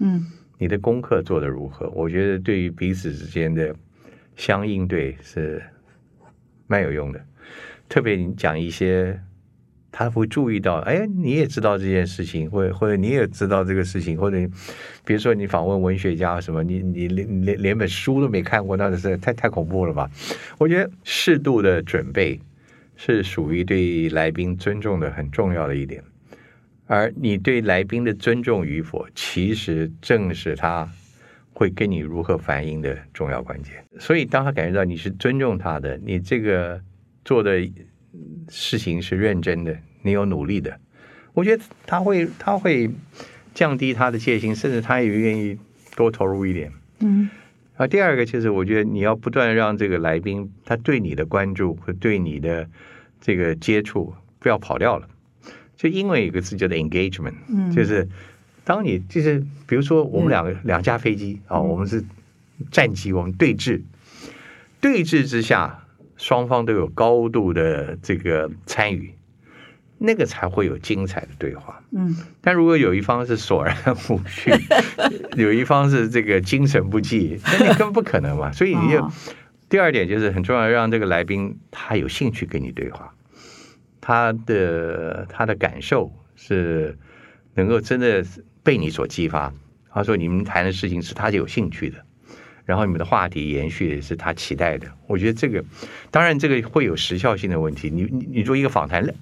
[0.00, 0.26] 嗯，
[0.58, 1.88] 你的功课做得如何？
[1.90, 3.72] 我觉得对于彼此之间的
[4.40, 5.62] 相应对是
[6.66, 7.20] 蛮有用的。
[7.90, 9.20] 特别你讲一些，
[9.92, 14.38] 他会注意到，哎，你也知道这件事情，或或者你也知道这个事情，或者
[15.04, 20.10] 比如说你访问文学家什么，你你连连连本书都没看过，那是太太恐怖了吧？
[20.56, 22.40] 我觉得适度的准备
[22.96, 26.02] 是属于对来宾尊重的很重要的一点，
[26.86, 30.88] 而你对来宾的尊重与否，其实正是他
[31.60, 33.84] 会跟你如何反应的重要关键。
[33.98, 36.80] 所以，当他感觉到你是尊重他的，你这个。
[37.22, 37.60] 做的
[38.48, 40.80] 事情是认真的，你有努力的，
[41.34, 42.90] 我觉得他会他会
[43.52, 45.58] 降低他的戒心，甚至他也愿意
[45.94, 46.72] 多投入一点。
[47.00, 47.28] 嗯，
[47.76, 52.66] 啊，第二个就是我觉得你要不断让这个来宾他对你的关注和对你的
[53.20, 55.06] 这个接触不要跑掉了。
[55.76, 58.08] 就英文有个字叫做 engagement，嗯，就是
[58.70, 62.04] 当你就是比如说我们两个两架飞机啊，我们是
[62.70, 63.82] 战机，我们对峙，
[64.80, 65.86] 对峙之下。
[66.16, 69.14] 双方都有高度的这个参与，
[69.96, 71.82] 那个才会有精彩的对话。
[71.92, 73.74] 嗯，但如果有一方是索然
[74.10, 74.52] 无趣，
[75.34, 78.52] 有一方是这个精神不济，那你根本不可能嘛。
[78.52, 79.10] 所以你就
[79.70, 83.14] 第二点就是很重要，让这个来宾他有兴趣跟你对话，
[84.02, 86.98] 他的他的感受是
[87.54, 88.22] 能够真的
[88.62, 89.52] 被你所激发。
[89.92, 92.04] 他说你们谈的事情是他有兴趣的。
[92.66, 95.64] 然后你们的话题延续也是他期待的，我觉得这个
[96.12, 97.90] 当然这个会有时效性的问题。
[97.90, 99.12] 你你你做一个访谈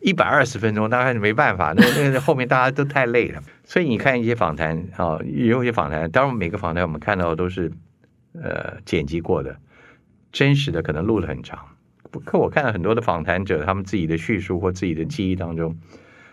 [0.00, 3.40] 一百二十分钟，当然是没办法，那那后面大家都太累了。
[3.62, 7.70] 所以你看一些访谈啊，也有一些访谈，当然每个访谈我们看到都是
[8.32, 9.60] 呃剪辑过的，
[10.32, 11.66] 真实的可能录了很长。
[12.24, 15.78] 可我看到很多的访谈者，他们自己的叙述或自己的记忆当中。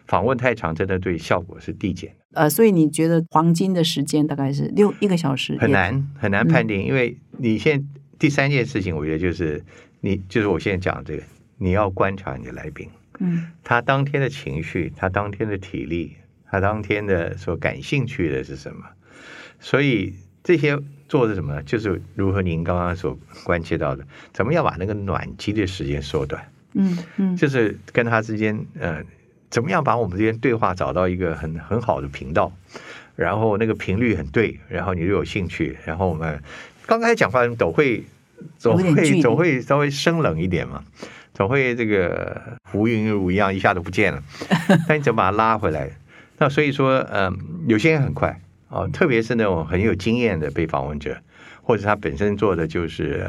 [0.08, 2.16] 访问太长，真的对效果是递减。
[2.34, 5.58] 呃，所以你觉得黄金的时间大概是六一个小时？
[5.60, 7.88] 很难很难判定，因为你现
[8.20, 9.64] 第三件事情，我觉得就是
[10.02, 11.24] 你就是我现在讲这个，
[11.58, 12.88] 你要观察你的来宾，
[13.20, 16.16] 嗯，他当天的情绪，他当天的体力，
[16.50, 18.86] 他当天的所感兴趣的是什么？
[19.60, 20.78] 所以这些
[21.10, 26.44] 做的什么，就是如何您刚刚所关切到的，怎么样把那个暖机的时间缩短？
[26.74, 29.04] 嗯嗯，就是跟他之间，呃。
[29.50, 32.52] 怎么样把我们这些对话找到一个很很好的频道，
[33.16, 36.42] 然后那个频率很对，然后你又有兴趣，然后我们
[36.86, 38.04] 刚开始讲话总会
[38.58, 40.84] 总会总会稍微生冷一点嘛，
[41.34, 44.22] 总会这个浮云如一样一下子不见了，
[44.88, 45.90] 但你怎么把它拉回来？
[46.38, 47.36] 那所以说，嗯，
[47.68, 51.18] 有些人很快啊，特别是那种很有经验的被访问者，
[51.64, 53.28] 或者他本身做的就是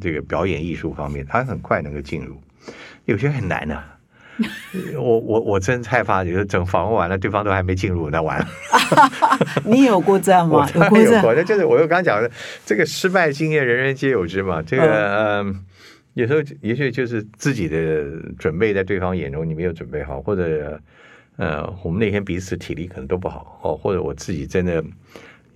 [0.00, 2.38] 这个表演艺术方面，他很快能够进入，
[3.06, 3.82] 有些很难的。
[4.96, 8.46] 我我我真害怕，就是整访问完了，对方都还没进入，那完了。
[9.64, 10.68] 你有过这样吗？
[10.74, 12.30] 有过这样，那就是我又刚讲的，
[12.64, 14.62] 这个失败经验人人皆有之嘛。
[14.62, 15.64] 这个嗯，
[16.14, 18.04] 有时候也许就是自己的
[18.38, 20.80] 准备在对方眼中你没有准备好，或者
[21.36, 24.82] 呃，我们那天彼此体力可能都不好哦，或者我自己真的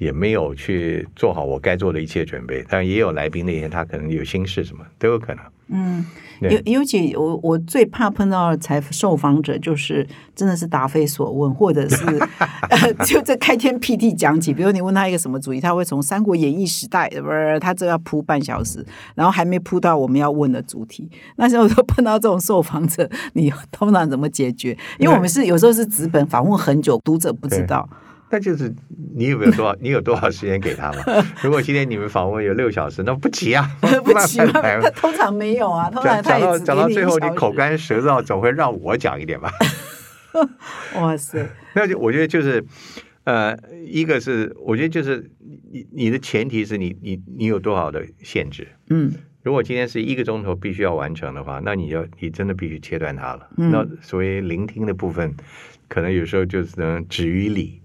[0.05, 2.64] 也没有去做好我该做的一切准备。
[2.69, 5.45] 但也有来宾那天他可能有心事，什么都有可能。
[5.69, 6.05] 嗯。
[6.40, 12.05] 尤尤其我我最怕碰到采受访者，就是真的是答非所问，或者是
[13.07, 14.53] 就这开天辟地讲起。
[14.53, 21.09] 比如你问他一个什么主题，他会从《三国演义》时代，不是他这要铺半小时，然后还没铺到我们要问的主题。
[21.37, 24.77] 那时候碰到这种受访者，你通常怎么解决？
[24.99, 27.88] 因为我们是有时候是纸本访问很久，读者不知道。
[28.35, 28.75] 那就是
[29.14, 29.77] 你有没有多少？
[29.81, 31.05] 你有多少时间给他嘛？
[31.40, 34.51] 如果今天你们访问有六小时，那不急啊， 不急啊。
[34.53, 39.53] 他通常没有啊，通常讲到讲到最后，你口干舌燥，总会让我讲一点吧。
[40.99, 41.47] 哇塞！
[41.77, 42.64] 那就我觉得就是
[43.23, 45.31] 呃，一个是我觉得就是
[45.70, 48.66] 你你的前提是你你你有多少的限制？
[48.90, 49.12] 嗯，
[49.44, 53.49] 如果今天是一个钟头必须要完成的话，那你要你真的必须切断它了。
[53.55, 55.33] 那所谓聆听的部分，
[55.87, 57.81] 可能有时候就是能止于理。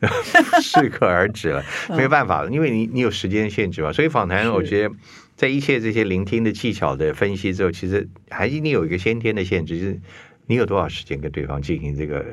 [0.62, 1.64] 适可而止了，
[1.96, 3.92] 没有办法了，因为你你有时间限制嘛。
[3.92, 4.94] 所以访谈，我觉得
[5.36, 10.00] 在一切这些聆听的技巧的分析之后，其实还是你有一个先天的限制，就是
[10.46, 12.24] 你有多少时间跟对方进行这个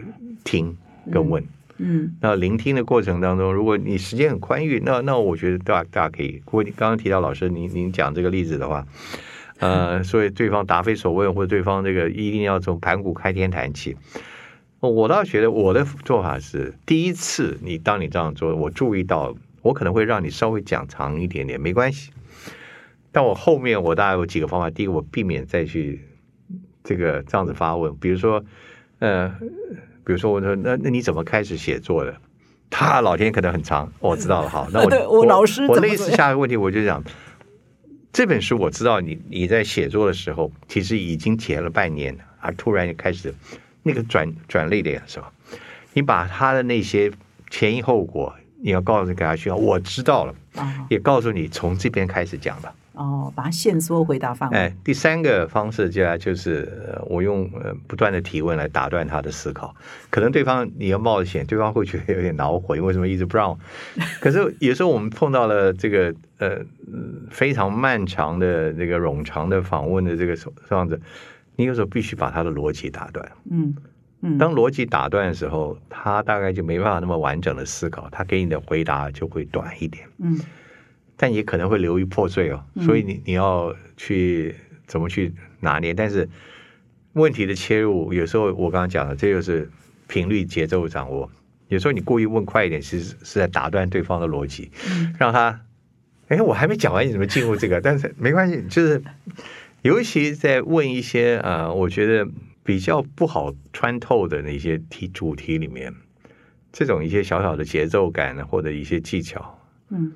[0.44, 0.78] 听
[1.12, 1.44] 跟问。
[1.84, 6.42] 嗯，那聆听的过程当中，如果你时间很宽裕，那那我觉得大大家可以。
[6.46, 8.86] 如果你刚刚提到老师，您您讲这个例子的话，
[9.58, 13.98] 呃， 所以对方答非所问，或者对方这个一定要从盘古开天谈起。
[14.90, 22.12] 我倒觉得我的做法是，第一次你当你这样做，我注意到我可能会让你稍微讲长一点点，没关系。
[23.12, 26.02] 但我后面我大概有几个方法，第一个我避免再去
[26.84, 28.44] 这个这样子发问，比如说，
[29.00, 29.30] 呃，
[30.04, 32.16] 比如说我说那那你怎么开始写作的？
[32.72, 34.50] 他老天可能很长，我知道了。
[34.50, 37.04] 好，那我 我老师我类似下一个问题，我就讲
[38.14, 43.36] 这本书，我知道你你在写作的时候，其实已经写了半年，而突然就开始
[43.84, 45.32] 那个转转泪点是吧？
[45.94, 47.12] 你把他的那些
[47.50, 50.36] 前因后果，你要告诉给他需要，我知道了，
[50.90, 52.74] 也告诉你从这边开始讲吧。
[52.94, 54.58] 哦，把线索回答范围。
[54.58, 56.70] 哎，第三个方式就就是
[57.08, 59.74] 我用呃不断的提问来打断他的思考。
[60.10, 63.58] 可能对方你要冒险，对方会觉得有点恼火，为什么一直不让？
[64.20, 66.60] 可是有时候我们碰到了这个呃
[67.30, 71.02] 非常漫长的这个冗长的访问的这个这样子，
[71.62, 73.32] 你有时候必须把他的逻辑打断。
[73.52, 73.76] 嗯
[74.22, 80.08] 嗯，当逻辑打断的时候，他大概就没办法那么完整的思考，他给你的回答就会短一点。
[80.18, 80.40] 嗯。
[81.16, 84.56] 但也可能会流于破碎哦，所以你你要去
[84.88, 85.94] 怎么去拿捏？
[85.94, 86.28] 但是
[87.14, 89.70] 问题的切入，有时候我刚刚讲了，这就是
[90.08, 91.30] 频率节奏掌握。
[91.68, 94.72] 有时候你故意问快一点，其实是在打断对方的逻辑，
[95.20, 95.62] 让他
[96.28, 97.80] 哎，我还没讲完，你怎么进入这个？
[97.80, 99.02] 但是没关系，就是
[99.82, 102.28] 尤其在问一些呃，我觉得
[102.64, 105.94] 比较不好穿透的那些题主题里面，
[106.72, 110.12] 这种一些小小的节奏感或者一些技巧，嗯。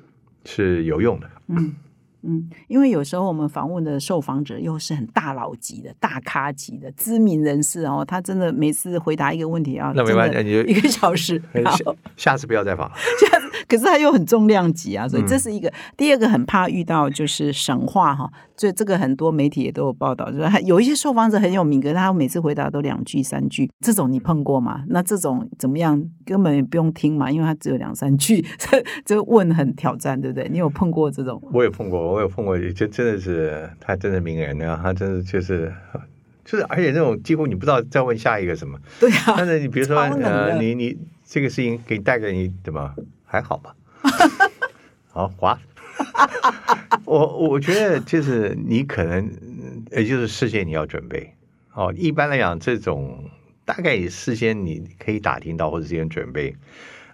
[0.48, 1.28] 是有用的。
[1.48, 1.76] 嗯
[2.22, 11.42] 嗯，因为有时候我们访问的受访者又是很大佬级的、大咖级的知名人士哦，他真的每次回答一个问题啊，那没办法，你就，一个小时，
[12.16, 12.92] 下次不要再访。
[13.20, 15.72] 下次，可是他又很重量级啊，所以这是一个。
[15.98, 18.30] 第二个很怕遇到就是神话哈。
[18.58, 24.86] 所以这个很多媒体也都有报道，就是有一些受访者很有名，可是他每次回答都两句三句，这种你碰过吗？
[24.88, 26.02] 那这种怎么样？
[26.26, 30.48] 根本也不用听嘛，因为他只有两三句，这 这问很挑战，对不对？
[30.50, 31.42] 你有碰过这种？
[31.52, 35.70] 我有碰过，我有碰过，就真的是他真的名人呢，他真的就是
[36.46, 38.80] 就是，而且那种几乎你不知道再问下一个什么。
[39.02, 39.34] 对啊。
[39.36, 42.94] 但是你比如说呃，你你这个事情给你带给你怎么
[43.26, 43.76] 还好吧？
[45.12, 45.60] 好滑。
[47.06, 49.32] 我我觉得就是你可能，
[49.92, 51.34] 也就是事先你要准备
[51.74, 51.94] 哦。
[51.96, 53.30] 一般来讲，这种
[53.64, 56.56] 大概事先你可以打听到或者事先准备，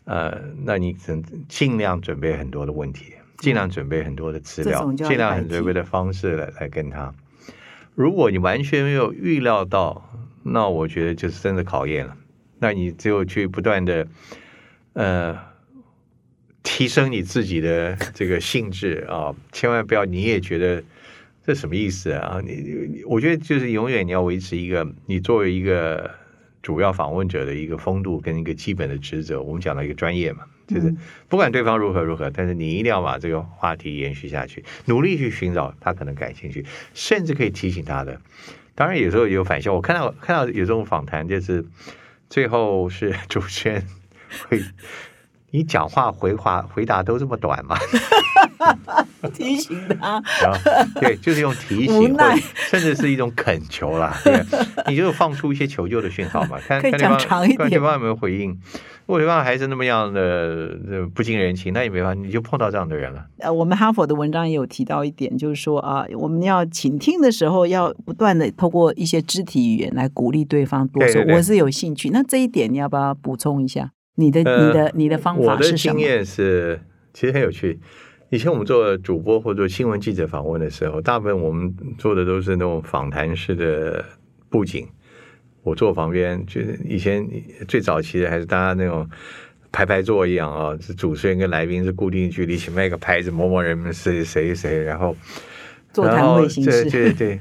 [0.06, 7.14] 呃，那你尽尽量准备很多的问题，尽量准备很多的资料，尽量很准备的方式来来跟他。
[7.94, 10.10] 如果你完全没有预料到，
[10.42, 12.18] 那我觉得就是真的考验了。
[12.58, 14.08] 那你只有去不断的，
[14.94, 15.51] 呃。
[16.64, 20.84] 提升你自己的这个兴致啊，千万不要你也觉得
[21.46, 22.40] 这什么意思啊？
[22.44, 26.12] 你我觉得就是永远你要维持一个你作为一个
[26.62, 29.42] 主要访问者的一个风度跟一个基本的职责。
[29.42, 30.94] 我们讲到一个专业嘛，就是
[31.28, 38.22] 不管对方如何如何，但是你一定要把这个话题延续下去，努力去寻找他可能感兴趣，甚至可以提醒他的。
[38.76, 41.66] 当然有时候有反效，我看到看到有这种访谈，就是
[42.30, 43.84] 最后是主持人
[44.48, 44.62] 会。
[45.52, 47.78] 你讲话回话回答都这么短吗？
[49.34, 50.22] 提醒他，
[51.00, 54.16] 对，就是用提醒，或甚至是一种恳求啦。
[54.24, 54.42] 对，
[54.88, 57.18] 你就放出一些求救的讯号嘛， 看看对方，
[57.58, 58.50] 看对方有没有回应。
[59.08, 60.78] 如果对方还是那么样的
[61.14, 63.26] 不近人情，那也没办法，你就碰到这样的人了。
[63.40, 71.24] 呃，我们哈佛的文章也有提到一点，就是说啊，我们要倾听的时候，要不断的透过一些肢体语言来鼓励对方多说。
[71.34, 73.92] 我是有兴趣，那这一点你要不要补充一下？
[74.16, 75.96] 你的、你的、你的方法是什么？
[75.96, 76.80] 我的经验是，
[77.14, 77.80] 其实很有趣。
[78.30, 84.06] 以前我们做主播或者新闻记者访问的时候，大部分我们做的都是那种访谈式的
[84.50, 84.88] 布景。
[85.64, 87.28] 我坐旁边，就是以前
[87.68, 89.08] 最早期的还是大家那种
[89.72, 95.16] 排排坐一样啊，是主持人跟来宾是固定距离，前面一个牌子，某某人们是谁谁，然后
[95.94, 97.40] 座谈会形式，对对对。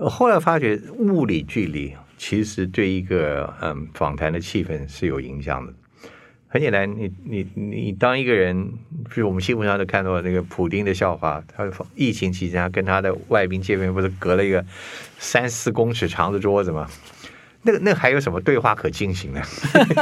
[0.00, 1.94] 后来发觉物理距离。
[2.20, 5.72] 其实对一个嗯访谈的气氛是有影响的。
[6.48, 8.74] 很简单，你你你当一个人，
[9.08, 14.62] 比如我们新闻上都看到那个普丁的笑话，他疫情期间跟他的外宾见面，不是隔了一个
[15.18, 16.86] 三四公尺长的桌子吗？
[17.62, 19.40] 那个那还有什么对话可进行呢？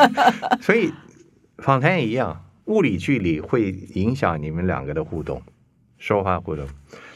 [0.61, 0.93] 所以
[1.59, 5.41] 访谈也一样，物理距离会影响你们两个的互动，
[5.99, 6.67] 说话互动。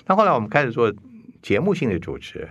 [0.07, 0.95] 那后来我们开始做
[1.43, 2.49] 节目性的主持。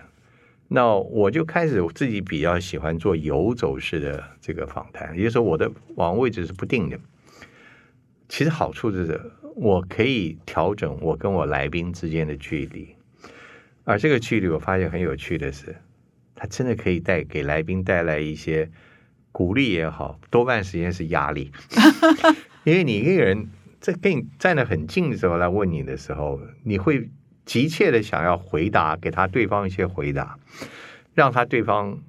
[0.74, 6.97] 那我就开始我自己比较喜欢做游走式的这个访谈，也就是说我的网位置是不定的。
[8.30, 9.19] 其实好处就是
[9.57, 12.95] 我可以调整我跟我来宾之间的距离，
[13.84, 15.76] 而这个距离我发现很有趣的是，
[16.36, 18.72] 它真的可以带给来宾带来一些
[19.34, 21.51] 鼓励也好，多半时间是压力，
[22.63, 23.49] 因为你一个人
[23.82, 27.09] 在跟你站得很近的时候来问你的时候，你会。
[27.45, 30.37] 急切的想要回答，给他对方一些回答，
[31.13, 31.99] 让他对方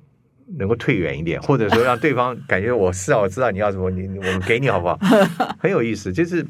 [0.59, 4.99] 能够退远一点，或者说让对方感觉我是啊，我知道你要什么，你我们给你好不好？
[5.59, 6.47] 很有意思，就是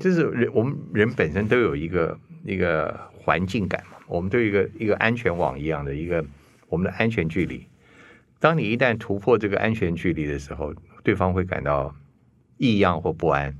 [0.00, 6.24] 就是人我们人本身都有一个一个环境感嘛，我们都有一个一个安全网一样的一个
[6.68, 7.66] 我们的安全距离。
[8.38, 11.94] 当你一旦突破这个安全距离的时候，对方会感到
[12.58, 13.56] 异样或不安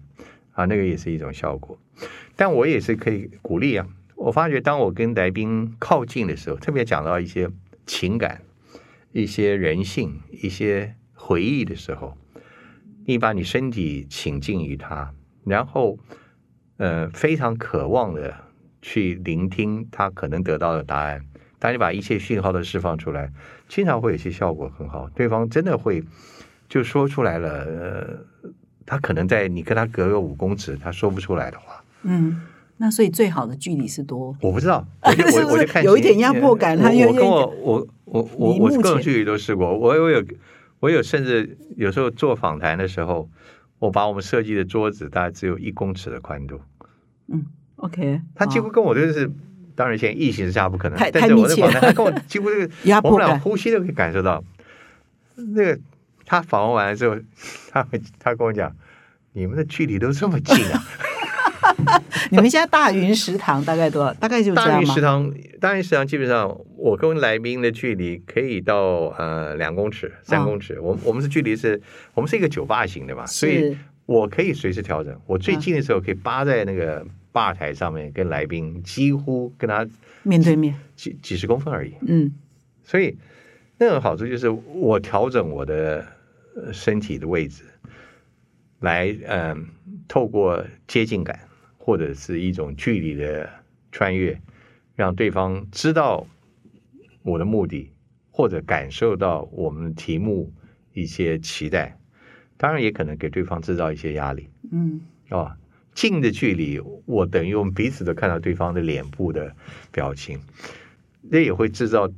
[0.52, 1.78] 啊，那个也是一种效果。
[2.34, 3.86] 但我也是可以鼓励啊，
[4.16, 7.48] 我发觉当我跟来宾靠近的时候，特别讲到一些
[7.86, 8.42] 情感。
[9.12, 12.18] 一些人性、一些回忆的时候，
[13.06, 15.98] 你把你身体倾尽于他，然后
[16.76, 18.34] 呃非常渴望的
[18.82, 21.24] 去聆听他可能得到的答案。
[21.58, 23.32] 当你把一切讯号都释放出来，
[23.68, 25.08] 经常会有些效果很好。
[25.08, 26.04] 对方真的会
[26.68, 28.50] 就说出来了，呃，
[28.84, 31.82] 他可能在你跟他隔个五公尺，他说不出来的话。
[32.02, 32.42] 嗯，
[32.79, 34.37] 那所以最好的距离是多？
[34.41, 36.77] 我不知道， 我我我就看有一点压迫感。
[36.77, 37.87] 他我跟我我。
[38.07, 40.24] 我我我各种距离都试过，我我有
[40.79, 43.29] 我有甚至有时候做访谈的时候，
[43.81, 46.61] 我把我们设计的桌子大概只有一公尺的宽度。
[47.27, 49.29] 嗯，OK，他几乎跟我就是，
[49.74, 52.70] 当然现在疫情之下不可能，但是我的访谈他跟我 几乎这个
[53.03, 54.43] 我们俩呼吸都可以感受到。
[55.35, 55.81] 那个
[56.24, 57.16] 他访问完了之后，
[57.72, 58.72] 他会他跟我讲，
[59.33, 60.81] 你们的距离都这么近啊。
[62.31, 64.12] 你们现在大云食堂大概多少？
[64.14, 70.79] 大概就这样大云食堂，大云食堂基本上，我跟来宾的距离可以到呃两公尺、三公尺。
[70.81, 71.81] 我我们是距离是，
[72.14, 75.18] 我们是一个酒吧型的嘛，所以我可以随时调整。
[75.27, 79.87] 我最近的时候可以扒在那个吧台上面，跟来宾几乎跟他
[80.22, 81.93] 面对面，几几十公分而已。
[82.07, 82.33] 嗯，
[82.83, 83.16] 所以
[83.79, 86.05] 那个好处就是我调整我的
[86.72, 87.64] 身体的位置，
[88.81, 89.66] 来嗯，
[90.09, 91.39] 透过接近感。
[91.87, 93.49] 或者是一种距离的
[93.93, 94.37] 穿越，
[94.97, 96.26] 让对方知道
[97.22, 97.93] 我的目的，
[98.32, 100.53] 或者感受到我们题目
[100.95, 101.97] 一些期待，
[102.57, 104.49] 当然也可能给对方制造一些压力。
[104.72, 105.53] 嗯，哦，
[105.95, 109.55] 近的距离，我等于我们彼此都看到对方的脸部的
[109.93, 110.41] 表情，
[111.22, 112.11] 那也会制造。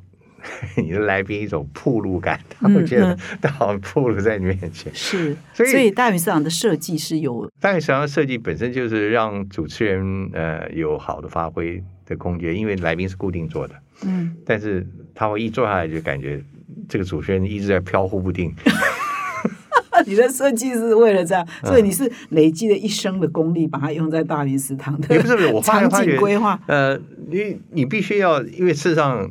[0.77, 4.93] 你的来宾一种铺路感，他会觉得他好像铺路在你面前。
[4.95, 13.75] 是，所以大鱼市场的设计是有大鱼市场的设计本身就是让主持人呃有好的发挥的空间，因为来宾是固定坐的。
[14.05, 16.41] 嗯， 但是他会一坐下来就感觉
[16.89, 18.55] 这个主持人一直在飘忽不定。
[20.07, 25.13] 你的设计是为了这样，所以你是累积了一生的功力，把它用在大云食堂的。
[25.15, 26.59] 也不是，我场景规划。
[26.69, 26.97] 呃，
[27.29, 29.29] 你你必须要，因为事实上。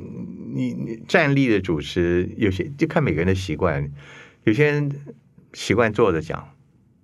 [0.58, 3.92] 你你站立的主持有些就看每个人的习惯，
[4.44, 4.92] 有些人
[5.54, 6.50] 习惯坐着讲，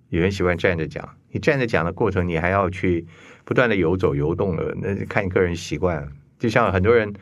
[0.08, 1.08] 有人习惯站着讲。
[1.30, 3.06] 你站着讲的过程，你还要去
[3.44, 6.08] 不断的游走游动了，那看你个人习惯。
[6.36, 7.12] 就像很多人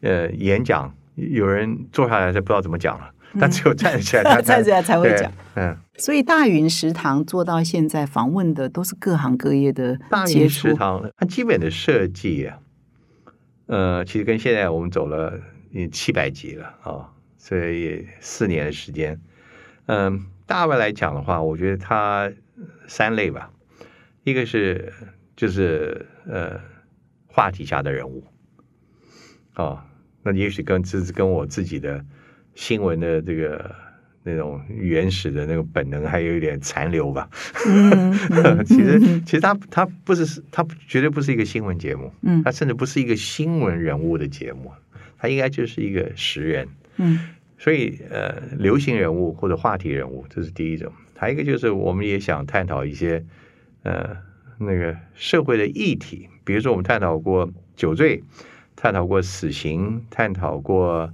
[0.00, 3.10] 呃演讲，有人坐下来是不知道怎么讲了，
[3.40, 5.32] 他只有站起来， 站起来才会讲。
[5.54, 9.98] 嗯，所以大云食堂做到现在访问的都是各行各业的。
[10.10, 12.58] 大云食堂它基本的设计啊，
[13.66, 15.40] 呃，其实跟现在我们走了。
[15.70, 19.20] 你七百集了啊，所以四年的时间，
[19.86, 22.32] 嗯，大概来讲的话，我觉得它
[22.86, 23.50] 三类吧，
[24.24, 24.92] 一个是
[25.36, 26.60] 就是呃
[27.26, 28.24] 话题下的人物，
[29.54, 29.86] 啊，
[30.22, 32.04] 那也许跟这是跟我自己的
[32.54, 33.74] 新闻的这个
[34.22, 37.28] 那种原始的那个本能还有一点残留吧。
[38.66, 44.72] 其实其实它它不是它绝对不是一个新闻节目，嗯，它甚至不是一个新闻人物的节目。
[45.18, 47.18] 他应该就是一个实人，嗯，
[47.58, 50.92] 所以呃，流行人物或者话题人物，这是第一种。
[51.16, 53.24] 还有一个就是，我们也想探讨一些
[53.82, 54.16] 呃
[54.58, 58.22] 那个社会的议题，比如说我们探讨过酒醉，
[58.76, 61.12] 探讨过死刑，探讨过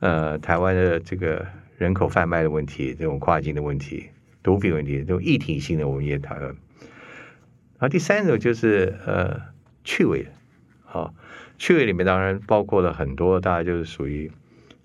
[0.00, 1.46] 呃台湾的这个
[1.78, 4.08] 人口贩卖的问题，这种跨境的问题，
[4.42, 6.48] 毒品问题，这种议题性的我们也讨论。
[6.48, 9.40] 然后第三种就是呃
[9.84, 10.30] 趣味的，
[10.82, 11.14] 好。
[11.58, 14.30] 趣味里面当然包括了很多，大概就是属于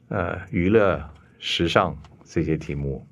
[0.07, 1.09] 呃娱乐、
[1.39, 3.05] 时尚这些题目，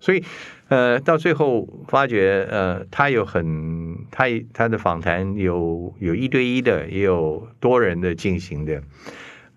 [0.00, 0.24] 所以
[0.68, 8.82] 呃到最后发觉呃他有很他他的访谈有有一对一的，也有多人的进行的，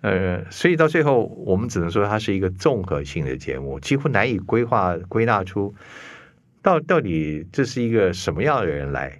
[0.01, 5.73] 呃所以到最后我们只能说它是一个综合性的节目，几乎难以规划归纳出。
[6.65, 9.19] 到到底这是一个什么样的人来？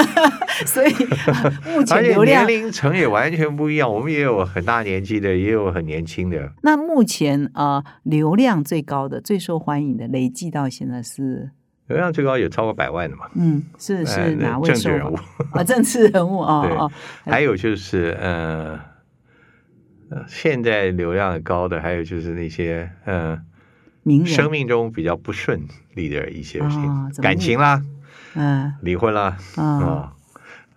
[0.66, 0.92] 所以
[1.72, 3.90] 目前流量年龄层也完全不一样。
[3.90, 6.52] 我们也有很大年纪的，也有很年轻的。
[6.62, 11.50] 那目前呃，流量最高的、最受欢迎的，累计到现在是
[11.86, 13.24] 流量最高有超过百万的嘛？
[13.36, 15.16] 嗯，是是哪位政治人物
[15.52, 15.64] 啊？
[15.64, 16.88] 政治人物 啊啊！
[17.24, 18.78] 还有就是呃
[20.10, 23.40] 呃，现在流量高的，还有就是那些呃
[24.02, 24.26] 名人。
[24.26, 27.82] 生命中比较不顺利的一些事情，感情啦，
[28.34, 30.14] 嗯，离婚啦，啊，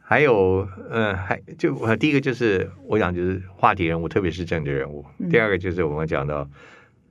[0.02, 5.06] 还有，嗯，还就我第一个就是我讲就是话题人物，特别是政治人物。
[5.30, 6.48] 第二个就是我们讲到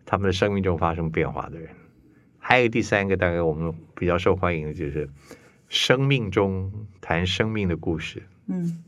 [0.06, 1.70] 他们的生命中发生变化的人，
[2.38, 5.08] 还有第三个大概我们比较受欢迎的就是
[5.68, 8.84] 生命中谈生命的故事，嗯，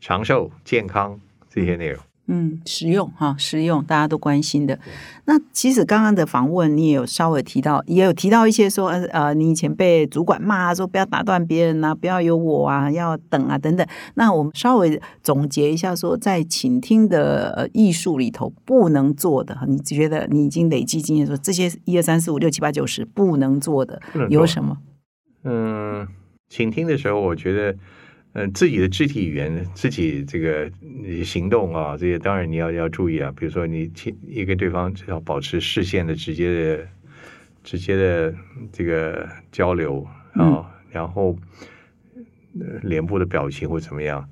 [0.00, 2.02] 长寿健康这些内容。
[2.28, 4.78] 嗯，实用哈，实用，大家都关心的。
[5.26, 13.86] 那其实刚刚的访问，你也有稍微提到，也有提到一些说，呃，你以前被主管骂说不要打断别人啊，不要有我啊，要等啊等等。
[14.14, 24.78] 那我们稍微总结一下，说在倾听的呃艺术里头不能做的，你觉得你已经累积经验，说这些一二三四五六七八九十不能做的有什么？
[25.44, 26.08] 嗯，
[26.48, 27.76] 倾听的时候，我觉得。
[28.38, 30.70] 嗯，自己的肢体语言，自己这个
[31.24, 33.32] 行动啊，这些当然你要要注意啊。
[33.34, 33.90] 比如说，你
[34.28, 36.86] 一跟对方要保持视线的直接的、
[37.64, 38.34] 直接的
[38.70, 41.34] 这个交流啊，然后
[42.82, 44.28] 脸部的表情或怎么样。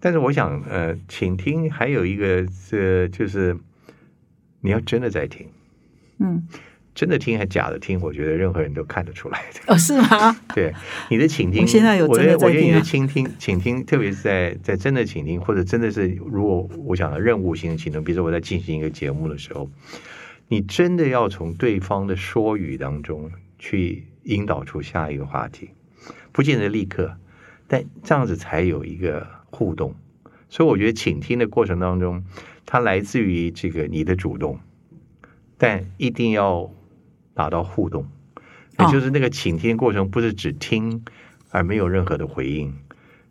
[0.00, 3.54] 但是我想，呃，请听还有一个，这就是
[4.62, 5.46] 你要真的在听，
[6.20, 6.48] 嗯。
[6.94, 7.98] 真的听还是假的听？
[8.02, 9.60] 我觉得任何人都看得出来的。
[9.72, 10.36] 哦，是吗？
[10.54, 10.74] 对，
[11.08, 12.68] 你的倾听，我现在有真的在听。
[12.68, 19.70] 你的倾听，倾听，特别是在在真的倾听，或者真的是如果我讲的任务性的倾听，比如说我在进行一个节目的时候，
[20.48, 25.70] 你真的要从对方的说语当中去引导出下一个话题，
[26.30, 27.16] 不见得立刻，
[27.68, 29.94] 但这样子才有一个互动。
[30.50, 32.22] 所以我觉得倾听的过程当中，
[32.66, 34.60] 它来自于这个你的主动，
[35.56, 36.70] 但一定要。
[37.34, 38.06] 达到互动，
[38.78, 41.04] 也就是那个倾听过程，不是只听
[41.50, 42.74] 而没有任何的回应，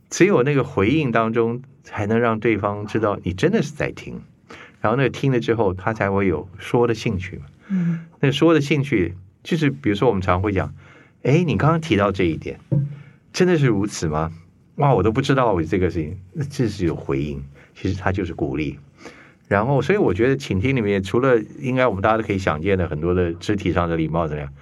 [0.10, 4.22] 只有那个回应当中，才能让对方知道你真的是在听，
[4.80, 7.46] 然后那个听了之后，他才会有说的兴趣嘛。
[7.70, 10.74] 嗯，那说的兴趣，就是比如说我们常会讲，
[11.24, 12.60] 哎，你刚刚提到这一点，
[13.32, 14.32] 真的是如此吗？
[14.76, 17.44] 哇，我都不知道我这个事情，那这是有回应，
[17.76, 18.80] 其实它就是鼓励。
[19.52, 24.54] 然后，所以我觉得倾听里面，除了应该我们大家都可以想见的很多的肢体上的礼貌怎么样，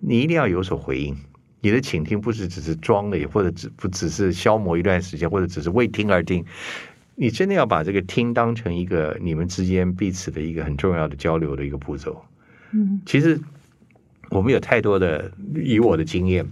[0.00, 1.14] 你一定要有所回应。
[1.60, 6.42] 你的倾听不是只是装的，或者只不只是消磨一段时间，或者只是为听而听。
[7.16, 12.24] 你真的要把这个听当成一个你们之间彼此的一个很重要的交流的一个步骤。
[12.72, 13.38] 嗯，其实
[14.30, 16.46] 我们有太多的，以我的经验，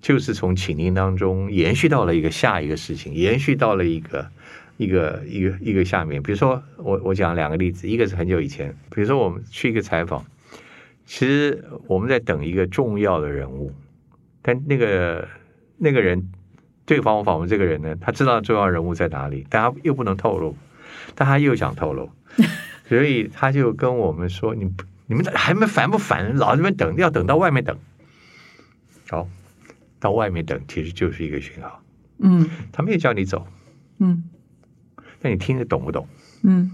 [0.00, 4.30] 就是从倾听当中延续到了一个下一个事情，延续到了一个。
[4.80, 10.24] 一个一个一个下面，比如说我我讲两个例子，一个是很久以前，比如说我们去一个采访，
[11.04, 13.74] 其实我们在等一个重要的人物，
[14.40, 15.28] 但那个
[15.76, 16.32] 那个人
[16.86, 20.56] 对方访问这个人呢，他知道重要人物在哪里，但他又不能透露，
[21.14, 22.08] 但他又想透露，
[22.88, 24.72] 所以他就跟我们说：“你
[25.08, 26.34] 你们还没烦不烦？
[26.36, 27.76] 老这边等，要等到外面等。”
[29.10, 29.28] 好，
[29.98, 31.82] 到外面等其实就是一个讯号。
[32.20, 33.46] 嗯，他没有叫你走。
[33.98, 34.24] 嗯。
[35.20, 36.06] 那你听得懂不懂？
[36.42, 36.70] 嗯，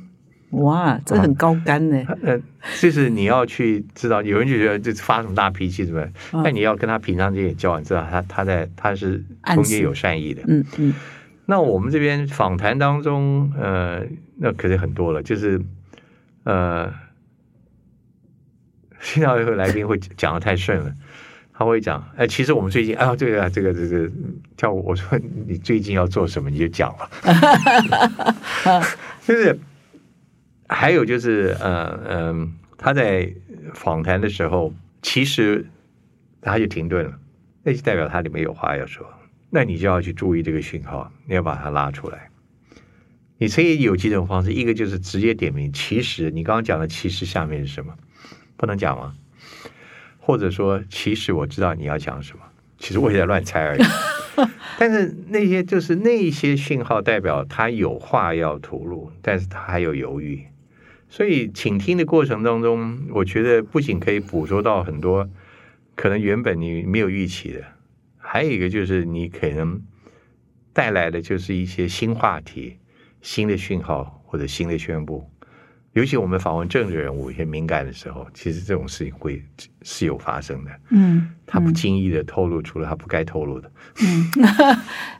[0.50, 2.04] 哇，这很高干呢。
[2.22, 2.42] 嗯，
[2.80, 6.10] 就是你要去知道，有人就觉得这发什么大脾气，是不是？
[6.44, 9.24] 但你要跟他平常这些交往，知道他他在他是
[9.54, 10.42] 中间有善意的。
[10.46, 10.94] 嗯嗯。
[11.46, 14.04] 那我们这边访谈当中，呃，
[14.36, 15.60] 那可是很多了，就是
[16.44, 16.92] 呃，
[19.00, 20.92] 经常有来宾会讲的太顺了。
[21.58, 24.10] 他会讲，哎，其实我们最近，啊，对啊，这个，这个，
[24.58, 27.10] 跳舞我说你最近要做什么，你就讲了，
[29.26, 29.58] 就是
[30.68, 33.32] 还有就是，嗯嗯，他在
[33.72, 35.64] 访谈的时候，其实
[36.42, 37.18] 他就停顿了，
[37.62, 39.06] 那就代表他里面有话要说，
[39.48, 42.28] 那你就要去注意这个讯号，你要把它拉出来。
[43.38, 47.94] 你可以有几种方式，一个就是直接点名，其实你刚刚讲的其实下面是什么，
[48.58, 49.14] 不能讲吗？
[50.26, 52.42] 或者说，其实我知道你要讲什么，
[52.78, 53.80] 其实我也在乱猜而已。
[54.76, 60.44] 但是那些就是那些讯号，代表他有话要吐露，但是他还有犹豫。
[61.08, 65.30] 所以倾听的过程当中，我觉得不仅可以捕捉到很多
[65.94, 67.62] 可能原本你没有预期的，
[68.18, 69.80] 还有一个就是你可能
[70.72, 72.78] 带来的就是一些新话题、
[73.22, 75.30] 新的讯号或者新的宣布。
[75.96, 79.42] 尤其我们访问政治人物一些敏感的时候，其实这种事情会
[79.80, 80.70] 是有发生的。
[80.90, 83.70] 嗯，他不经意的透露出了他不该透露的。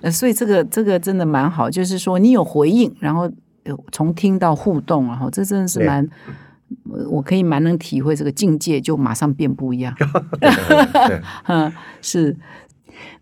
[0.03, 3.33] 嗯， 所以这个这个真的蛮好，就是说你有回应，然后
[3.91, 6.07] 从听到互动，然后这真的是蛮，
[7.09, 9.95] 我可以蛮能体会这个境界就马上变不一样。
[11.49, 11.73] 嗯，
[12.03, 12.37] 是。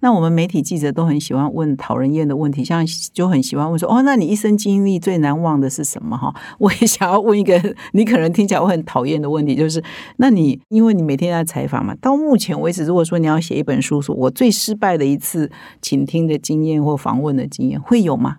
[0.01, 7.61] 那我们媒体记者都很喜欢问讨人厌的问题，像就很喜欢问说：“哦，那你一生经历最难忘的是什么？”哈， 我也想要问一个
[7.93, 9.83] 你可能听起来会很讨厌的问题，就是：
[10.17, 15.51] 那你因为你每天在采访嘛，到目前为止，如果说你要写一本书，说我最失败的一次
[15.81, 18.39] 倾听的经验或访问的经验，会有吗？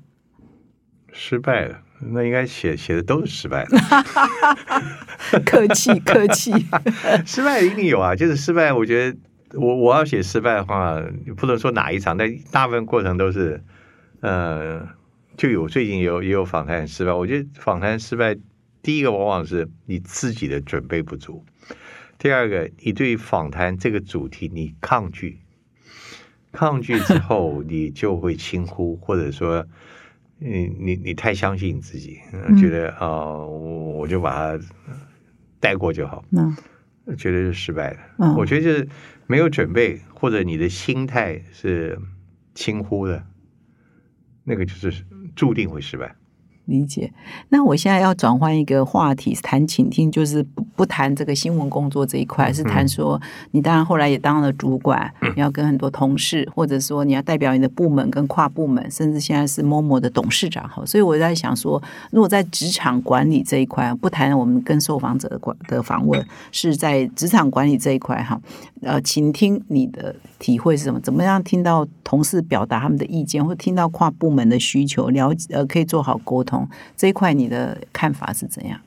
[1.11, 1.79] 失败了，
[2.11, 3.77] 那应该写写的都是失败的。
[5.45, 6.51] 客气客气，
[7.25, 9.17] 失败一定有啊，就是失败，我觉得。
[9.53, 11.01] 我我要写失败的话，
[11.37, 13.63] 不能说哪一场，但大部分过程都是，
[14.19, 14.89] 呃，
[15.37, 17.13] 就有最近有也有访谈失败。
[17.13, 18.35] 我觉得访谈失败，
[18.81, 21.45] 第一个往往是你自己的准备不足，
[22.17, 25.39] 第二个你对访谈这个主题你抗拒，
[26.51, 29.65] 抗拒之后 你就会轻忽，或者说，
[30.39, 32.19] 你你你太相信你自己，
[32.59, 34.65] 觉得啊，我就把它
[35.59, 36.55] 带过就好，嗯，
[37.15, 37.99] 绝对是失败的。
[38.17, 38.87] 嗯，我觉得就是。
[39.27, 41.99] 没有准备，或者你的心态是
[42.53, 43.25] 轻忽的，
[44.43, 45.05] 那个就是
[45.35, 46.15] 注定会失败。
[46.65, 47.11] 理解。
[47.49, 53.19] 那我现在要转换一个话题，谈倾听，就是不不谈这个新闻工作这一块，是谈说
[53.51, 60.85] 你当然后来也当了主管，你要跟很多同事，或者说你要代表你的部门跟跨部门，甚至现在是某某的董事长哈。
[60.85, 68.39] 所以我在想说，如果在职场管理这一块，不谈我们跟受访者的管的访问，是在职场管理这一块哈，
[68.81, 70.99] 呃，倾听你的体会是什么？
[70.99, 76.69] 怎么样听到同事表达他们的意见，或听到跨部门的需求，了解呃，可以做好沟通。
[76.95, 78.79] 这一块你的看法是怎样？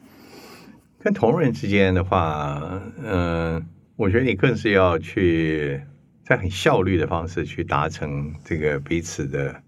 [1.00, 3.66] 跟同仁之间的话，嗯，
[3.96, 5.82] 我觉得你更是要去
[6.24, 9.62] 在很效率的方式去达成这个彼此的。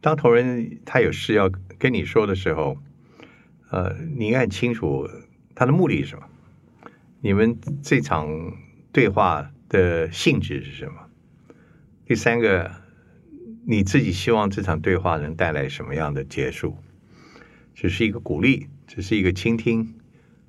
[0.00, 2.76] 当同仁他有事要跟你说的时候，
[3.70, 5.08] 呃，你应该很清楚
[5.54, 6.22] 他的目的是什么，
[7.20, 8.28] 你们这场
[8.92, 10.92] 对话的性质是什么。
[12.06, 12.70] 第三个，
[13.68, 16.76] 你自己希望这场对话能带来什么样的结束？
[17.74, 19.92] 只是一个鼓励，只是一个倾听，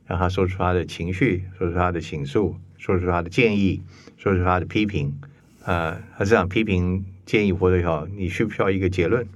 [0.06, 3.82] 让他说出他的情绪，说出他的倾诉，说出他的建议，
[4.18, 5.20] 说出他的批评。
[5.64, 9.28] 啊，他这样批评建议或者好，你需不需要一个结论？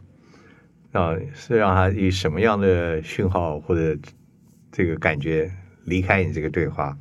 [0.92, 4.00] 啊，是让他以什么样的讯号或者
[4.72, 5.52] 这个感觉
[5.86, 6.96] 离开你这个对话？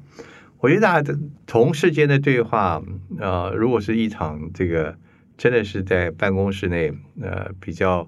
[0.61, 1.15] 我觉得大家
[1.47, 2.83] 同事间的对话，
[3.21, 4.97] 啊，如果是一场这个
[5.41, 8.07] 真的是在办公室内，呃，比较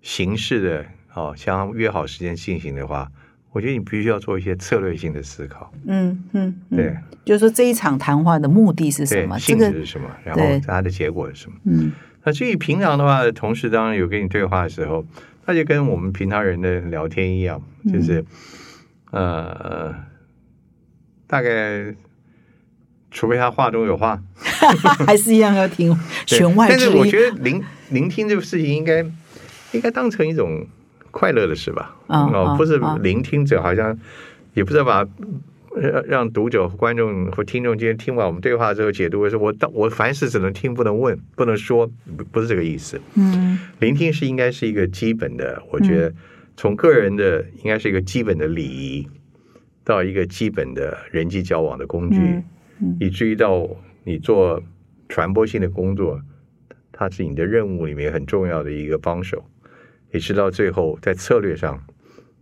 [0.00, 0.86] 形式的。
[1.12, 3.12] 哦，像约好时间进行的话，
[3.50, 5.70] 我觉得你必须要做一些策略性的思考。
[5.86, 6.96] 嗯嗯，对，
[7.26, 9.38] 就是说这一场谈话的目的是什么？
[9.38, 10.08] 性质是什么？
[10.24, 11.58] 然后它的结果是什么？
[11.64, 11.92] 嗯，
[12.24, 15.04] 那至于平常的话，同事当然有跟你对话的时候，
[15.44, 17.60] 那就跟我们平常人的聊天一样，
[17.92, 18.24] 就是
[19.10, 19.94] 呃，
[21.26, 21.94] 大概
[23.12, 24.20] 除非他话中有话，
[25.06, 25.96] 还是一样要听
[26.26, 26.80] 弦外之音。
[26.80, 29.04] 但是我觉得聆聆听这个事情，应该
[29.72, 30.66] 应该当成一种。
[31.14, 33.94] 快乐的事吧，哦，不是聆听者，好像
[34.54, 35.06] 也不知道把
[35.76, 41.86] 让让读者、观众或听众今天听完我们对话之后解读，是我我凡事只能听，不能问，不能说，
[42.32, 42.98] 不是这个意思。
[43.14, 46.14] 嗯，聆听是应该是一个基本的，我觉得
[46.56, 49.06] 从个人的应该是一个基本的礼仪，
[49.84, 52.42] 到一个基本的人际交往的工具，
[53.00, 53.68] 以至于到
[54.04, 54.62] 你做
[55.08, 56.20] 传播性的工作，
[56.90, 59.44] 它是你的任务里面很重要的一个帮手。
[60.10, 61.82] 也直到最后在策略上，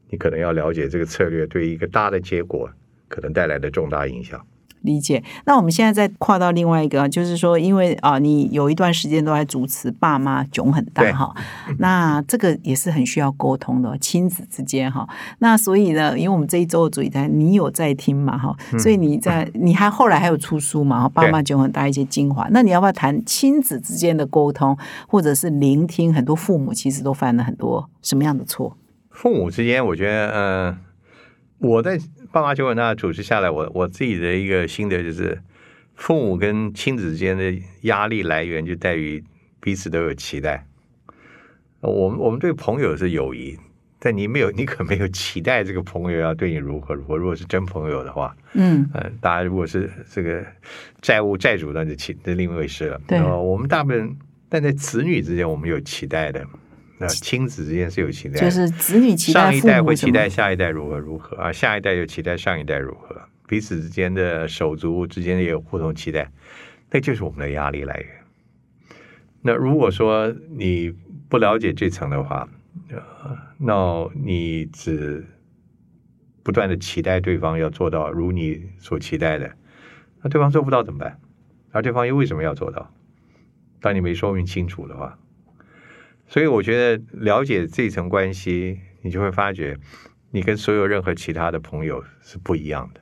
[0.09, 2.69] 你可能要了解这个策略对一个大的结果
[3.09, 4.45] 可能带来的重大影响。
[4.83, 5.23] 理解。
[5.47, 11.35] 那我们现在再跨到另外一个，就是说，因为啊，你有一段时间都在主持，爸妈囧很大哈。
[11.79, 15.09] 那这个也是很需要沟通的，亲子之间哈。
[15.39, 21.09] 那所以呢，因为我们这一周的主题在你有在听嘛哈，所以你在你还后来还有出书嘛？
[21.09, 22.47] 爸妈囧很大一些精华。
[22.51, 24.77] 那你要不要谈亲子之间的沟通，
[25.07, 26.11] 或者是聆听？
[26.11, 28.77] 很多父母其实都犯了很多什么样的错？
[29.11, 30.79] 父母之间，我觉得，嗯，
[31.61, 31.99] 我在。
[32.33, 35.43] 爸妈就很大主持下来，我我自己的一个心得就是，
[35.97, 39.21] 父母跟亲子之间的压力来源就在于
[39.59, 40.65] 彼此都有期待。
[41.81, 43.59] 我们我们对朋友是友谊，
[43.99, 47.17] 但你没有，你可没有期待这个朋友要对你如何如何。
[47.17, 50.47] 如果是真朋友的话，嗯嗯，大家如果是这个
[51.03, 53.01] 债务债主，那就期那另一回事了。
[53.09, 54.17] 对，我们大部分
[54.49, 56.47] 但在子女之间，我们有期待的。
[57.01, 66.31] 那亲子之间是有期待，就是子女期待上一代会期待下一代如何如何啊，下一代又期待上一代如何，彼此之间的手足之间也有互同期待，
[66.91, 68.09] 那就是我们的压力来源。
[69.41, 70.95] 那如果说你
[71.31, 72.47] 不了解这层的话，
[73.57, 75.27] 那你只
[76.43, 79.51] 不断的期待对方要做到如你所期待的，
[80.23, 81.19] 那对方做不到怎么办？
[81.71, 82.93] 而对方又为什么要做到？
[83.81, 85.19] 当你没说明清楚的话，
[86.31, 89.77] 所以我觉得了解这层关系，你就会发觉，
[90.31, 93.01] 你跟所有任何其他的朋友是不一样的。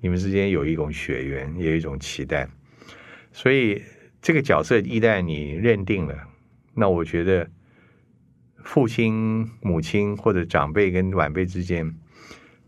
[0.00, 2.48] 你们之间有一种血缘，有一种期待，
[3.30, 3.80] 所以
[4.20, 6.26] 这个角色一旦你认定了，
[6.74, 7.48] 那我觉得
[8.64, 11.94] 父亲、母亲或者长辈跟晚辈之间，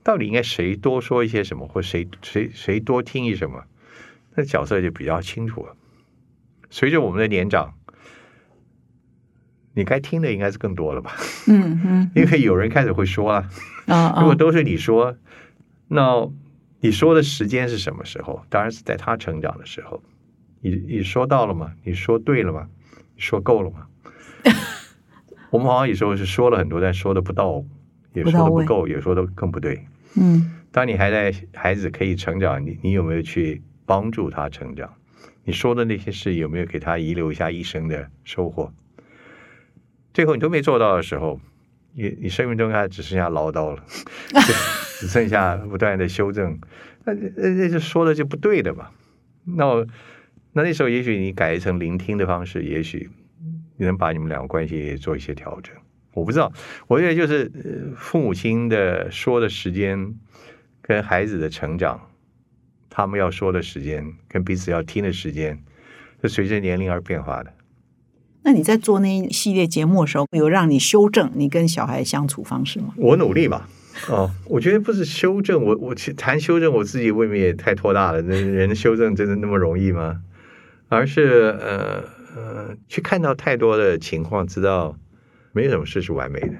[0.05, 3.65] 到底应该谁多说一些什么，或谁谁谁多听一什么，
[4.37, 5.77] 那角色就比较清楚了。
[6.71, 7.75] 随着我们的年长，
[9.75, 11.17] 你该听的应该是更多了吧？
[11.49, 13.49] 嗯嗯， 因为有人开始会说了
[13.87, 15.17] 啊， 如果都是你说，
[15.89, 16.31] 那。
[16.85, 18.45] 你说的时间是什么时候？
[18.49, 20.03] 当然是在他成长的时候。
[20.61, 21.71] 你你说到了吗？
[21.85, 22.67] 你说对了吗？
[23.17, 23.87] 说够了吗？
[25.51, 27.65] 我们好像有时候是说了很多，但说的不到，
[28.15, 29.87] 也说的不够，也说的更不对。
[30.17, 30.51] 嗯。
[30.73, 34.93] 当你还在孩子可以成长，你你有没有去帮助他成长？
[35.45, 38.73] 你说的那些事有没有给他遗留下一生的收获？
[40.13, 41.41] 最后你都没做到的时候，
[41.95, 43.85] 你你生命中还只剩下唠叨了。
[45.03, 46.61] 只剩下不断的修正，
[47.03, 48.91] 那那那就说的就不对的嘛。
[49.45, 49.85] 那我
[50.53, 53.11] 那那时候也许你改成聆听的方式，也许
[53.77, 55.75] 你能把你们两个关系做一些调整。
[56.13, 56.53] 我不知道，
[56.87, 57.51] 我觉得就是
[57.97, 60.15] 父母亲的说的时间
[60.81, 62.09] 跟孩子的成长，
[62.89, 65.61] 他们要说的时间跟彼此要听的时间，
[66.23, 67.53] 是随着年龄而变化的。
[68.45, 72.95] 那你在做那一系列节目的时候，有让你修正你跟小孩相处方式吗？
[72.97, 73.67] 我努力嘛。
[74.09, 78.23] 哦，我觉得不是修正，我我去谈修正，我自己未免也太拖大了。
[78.23, 80.23] 那人修正真的那么容易吗？
[80.89, 84.99] 而是呃呃，去看到太多的情况，知道
[85.53, 86.55] 没有什么事是完美的。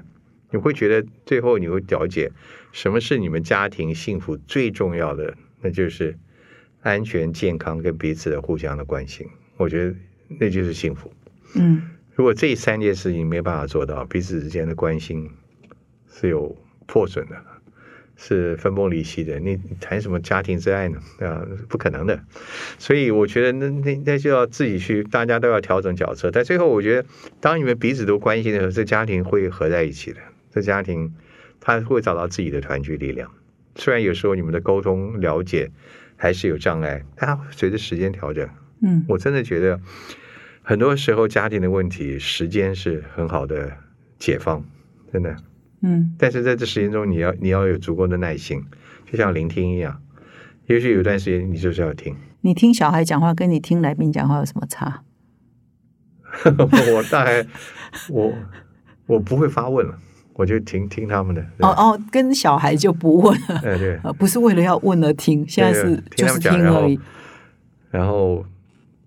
[0.51, 2.31] 你会觉得最后你会了解
[2.71, 6.19] 什么是你们家庭幸福最重要的，那就是
[6.83, 9.27] 安全、健康跟彼此的互相的关心。
[9.57, 9.95] 我觉得
[10.39, 11.11] 那就是幸福。
[11.55, 11.83] 嗯，
[12.15, 15.31] 如果这三件事情没办法做到，彼此之间的关心
[16.11, 16.57] 是有。
[16.85, 17.37] 破损的，
[18.17, 19.39] 是分崩离析的。
[19.39, 20.99] 你谈什么家庭之爱呢？
[21.21, 22.21] 啊，不可能的。
[22.77, 26.31] 所以我觉得那那那就要自己去，大家都要调整角色。
[26.31, 27.09] 但最后，我觉得
[27.41, 30.19] 当你们彼此都关心的时候，这家庭会合在一起的。
[30.51, 31.15] 这家庭
[31.61, 33.31] 他会找到自己的团聚力量。
[33.77, 35.71] 虽然有时候你们的沟通了解
[36.17, 38.47] 还是有障碍，但它随着时间调整。
[38.83, 39.81] 嗯，我真的觉得
[40.63, 43.73] 很多时候家庭的问题，时间是很好的
[44.19, 44.65] 解放，
[45.13, 45.37] 真的。
[45.81, 48.65] 嗯，但是在这时间中，你要你要有足够的耐心，
[49.11, 50.01] 就像聆听一样。
[50.67, 52.15] 也许有段时间你就是要听。
[52.43, 55.03] 你听小孩讲话，跟你听来宾讲话有什么差？
[56.45, 57.45] 我大概
[58.09, 58.33] 我
[59.07, 59.99] 我不会发问了，
[60.35, 61.43] 我就听听他们的。
[61.59, 63.59] 哦哦，跟小孩就不问了。
[63.61, 66.99] 对对，不是为了要问而听，现在是就是听而已。
[67.91, 68.45] 然后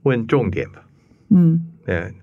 [0.04, 0.85] 问重点吧。
[1.30, 2.14] 嗯，对。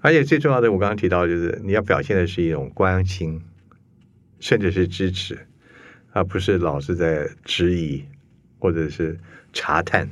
[0.00, 3.40] 而且最重要的，我刚刚提到，就是你要表现的是一种关心。
[4.42, 5.38] 甚至是支持，
[6.12, 8.02] 而不是老是在质疑
[8.58, 9.20] 或者是
[9.52, 10.08] 查探。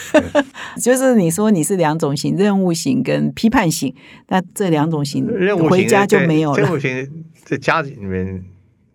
[0.80, 3.94] 就是你说你是两种型，任务型跟批判型，
[4.28, 6.58] 那这两种型任务型回家就没有了。
[6.58, 8.42] 任务型在家里面，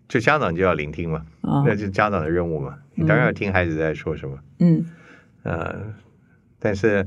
[0.10, 4.40] 就家长就要聆听嘛，那就家长的任务嘛，你当然要听孩子在说什么。
[4.58, 4.84] 嗯，
[5.44, 5.94] 呃，
[6.58, 7.06] 但是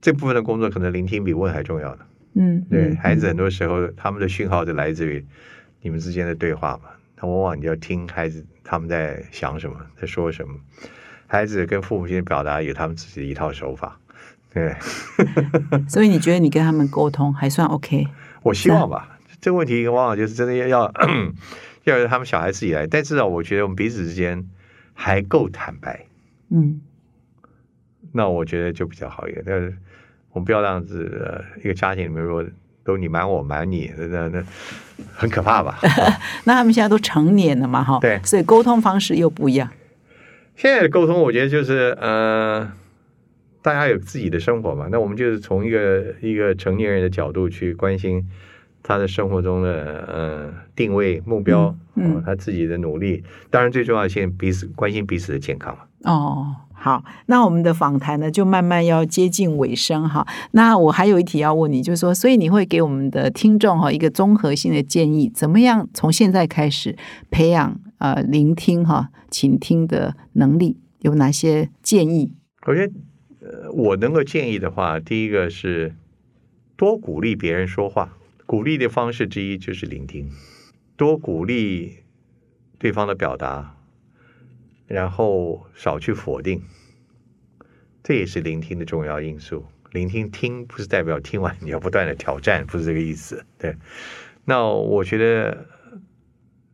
[0.00, 2.00] 这部分的工作可能聆听比问还重要呢。
[2.34, 5.24] 嗯，对孩子很多时候他们的讯号就来自于。
[5.80, 10.52] 你们之间的对话嘛，那往往你要听孩子他们在想什么，在说什么。
[11.28, 13.96] 孩子跟父母亲表达有他们自己的一套手法，
[14.52, 14.74] 对。
[15.88, 18.08] 所以你觉得你跟他们沟通还算 OK？
[18.42, 19.20] 我希望吧。
[19.40, 20.92] 这个问题往往就是真的要 要
[21.84, 24.48] 要由他们小孩自己来，但至少我觉得我们彼此之间
[24.94, 26.06] 还够坦白。
[26.50, 26.80] 嗯。
[28.10, 29.76] 那我觉得就比较好一点，但是
[30.32, 32.44] 我们不要让子一个家庭里面说。
[32.84, 34.42] 都你瞒我瞒你，那那
[35.12, 35.78] 很可怕吧？
[36.44, 39.68] 那他们现在都成年了嘛，哈，对，所以沟通方式又不一样。
[40.56, 42.72] 现在的沟通，我觉得就是呃，
[43.60, 48.26] 大家有自己的生活嘛，那我们就是从一个一个成年人的角度去关心
[48.82, 55.82] 他的生活中的呃定位目标，嗯，他自己的努力，当然最重要的先彼此关心彼此的健康嘛。
[56.10, 56.56] 哦。
[56.80, 60.24] 好，那我们的访谈呢，就慢慢要接近尾声哈。
[60.52, 66.96] 那我还有一题要问你，就是说，所以你会给我们的听众哈一个综合性的建议，怎么样从现在开始
[67.32, 70.78] 培养呃聆听哈倾听的能力？
[71.00, 72.32] 有哪些建议？
[72.64, 72.88] 首先，
[73.40, 75.96] 呃，我能够建议的话，第一个是
[76.76, 78.16] 多鼓励别人说话，
[78.46, 80.30] 鼓励的方式之一就是聆听，
[80.96, 81.98] 多鼓励
[82.78, 83.74] 对方的表达。
[84.88, 86.62] 然后少去否定，
[88.02, 89.66] 这也是聆听的重要因素。
[89.92, 93.44] 聆听听不是代表听完你要不断的挑战，不是这个意思。
[93.58, 93.76] 对，
[94.44, 95.66] 那我觉得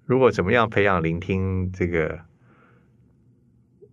[0.07, 2.21] 如果怎么样培养聆听这个，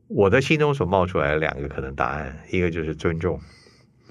[0.08, 3.40] 我的心中所冒出来的两个可能答案，一个就是尊重，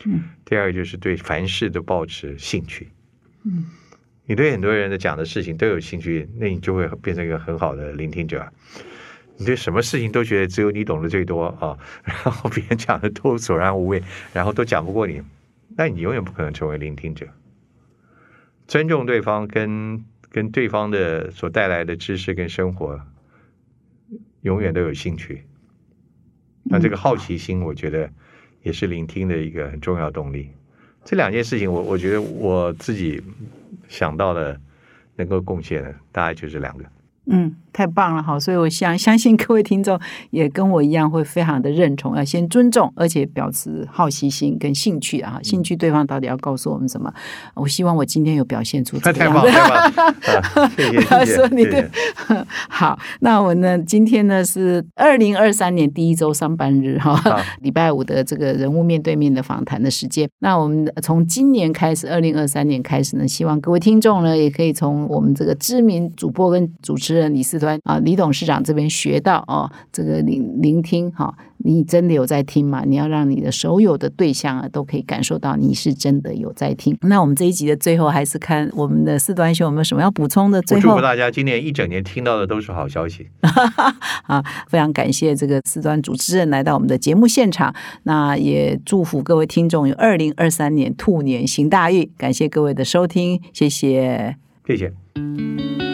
[0.04, 2.88] 嗯，第二个就是对凡事都保持兴趣，
[3.44, 3.66] 嗯，
[4.26, 8.52] 你对很多人的讲的事情都有兴趣，那你就会变成一个很好的聆听者。
[9.40, 14.02] 你对什么事情都觉得只有你懂得最多啊，然后别人讲的都索然无味，
[14.34, 15.22] 然后都讲不过你，
[15.78, 17.26] 那你永远不可能成为聆听者。
[18.68, 23.00] 尊重对方，跟跟对方的所带来的知识跟生活，
[24.42, 25.46] 永远都有兴趣。
[26.62, 28.10] 那这个好奇心，我觉得
[28.62, 30.50] 也是聆听的一个很重要动力。
[31.02, 33.22] 这两件事情，我我觉得我自己
[33.88, 34.60] 想到的
[35.16, 36.84] 能够贡献的，大概就是两个。
[37.26, 38.38] 嗯，太棒了哈！
[38.38, 39.98] 所以我想相信各位听众
[40.30, 45.38] 也跟我一样会非常的认同，要先尊重，而且表示好奇心跟兴趣啊！
[45.42, 47.12] 兴趣对方到底要告诉我们什么？
[47.54, 49.40] 我希望我今天有表现出这样子。
[50.76, 51.88] 不要 说你对
[52.68, 52.98] 好。
[53.20, 53.78] 那我呢？
[53.80, 60.28] 今天呢是二零二三年第一周上班日哈，礼拜五的这个人物面对面的访谈的时间。
[60.40, 67.32] 那我们从今年开始，二零二三年开始呢，希望各位听众呢也可以从我们这个知名主播跟主持人。
[67.32, 72.82] 李四端啊，李董事长这边学到哦，这个聆聆听哈，你真的有在听吗？
[72.86, 76.96] 你要让你的所有的对象啊，都可以感受到你是真的有在听。
[77.02, 80.62] 那我们这一集的最后，还是看我们的四端兄有没有什么要补充的？
[80.62, 83.28] 最后，祝福大家今年一整年听到的都是好消息。
[84.26, 87.74] 啊，非常感谢这个四端主持人来到我们的节目现场。
[88.04, 92.10] 那也祝福各位听众有二零二三年兔年行大运。
[92.16, 94.36] 感谢各位的收听，谢谢，
[94.66, 95.89] 谢谢。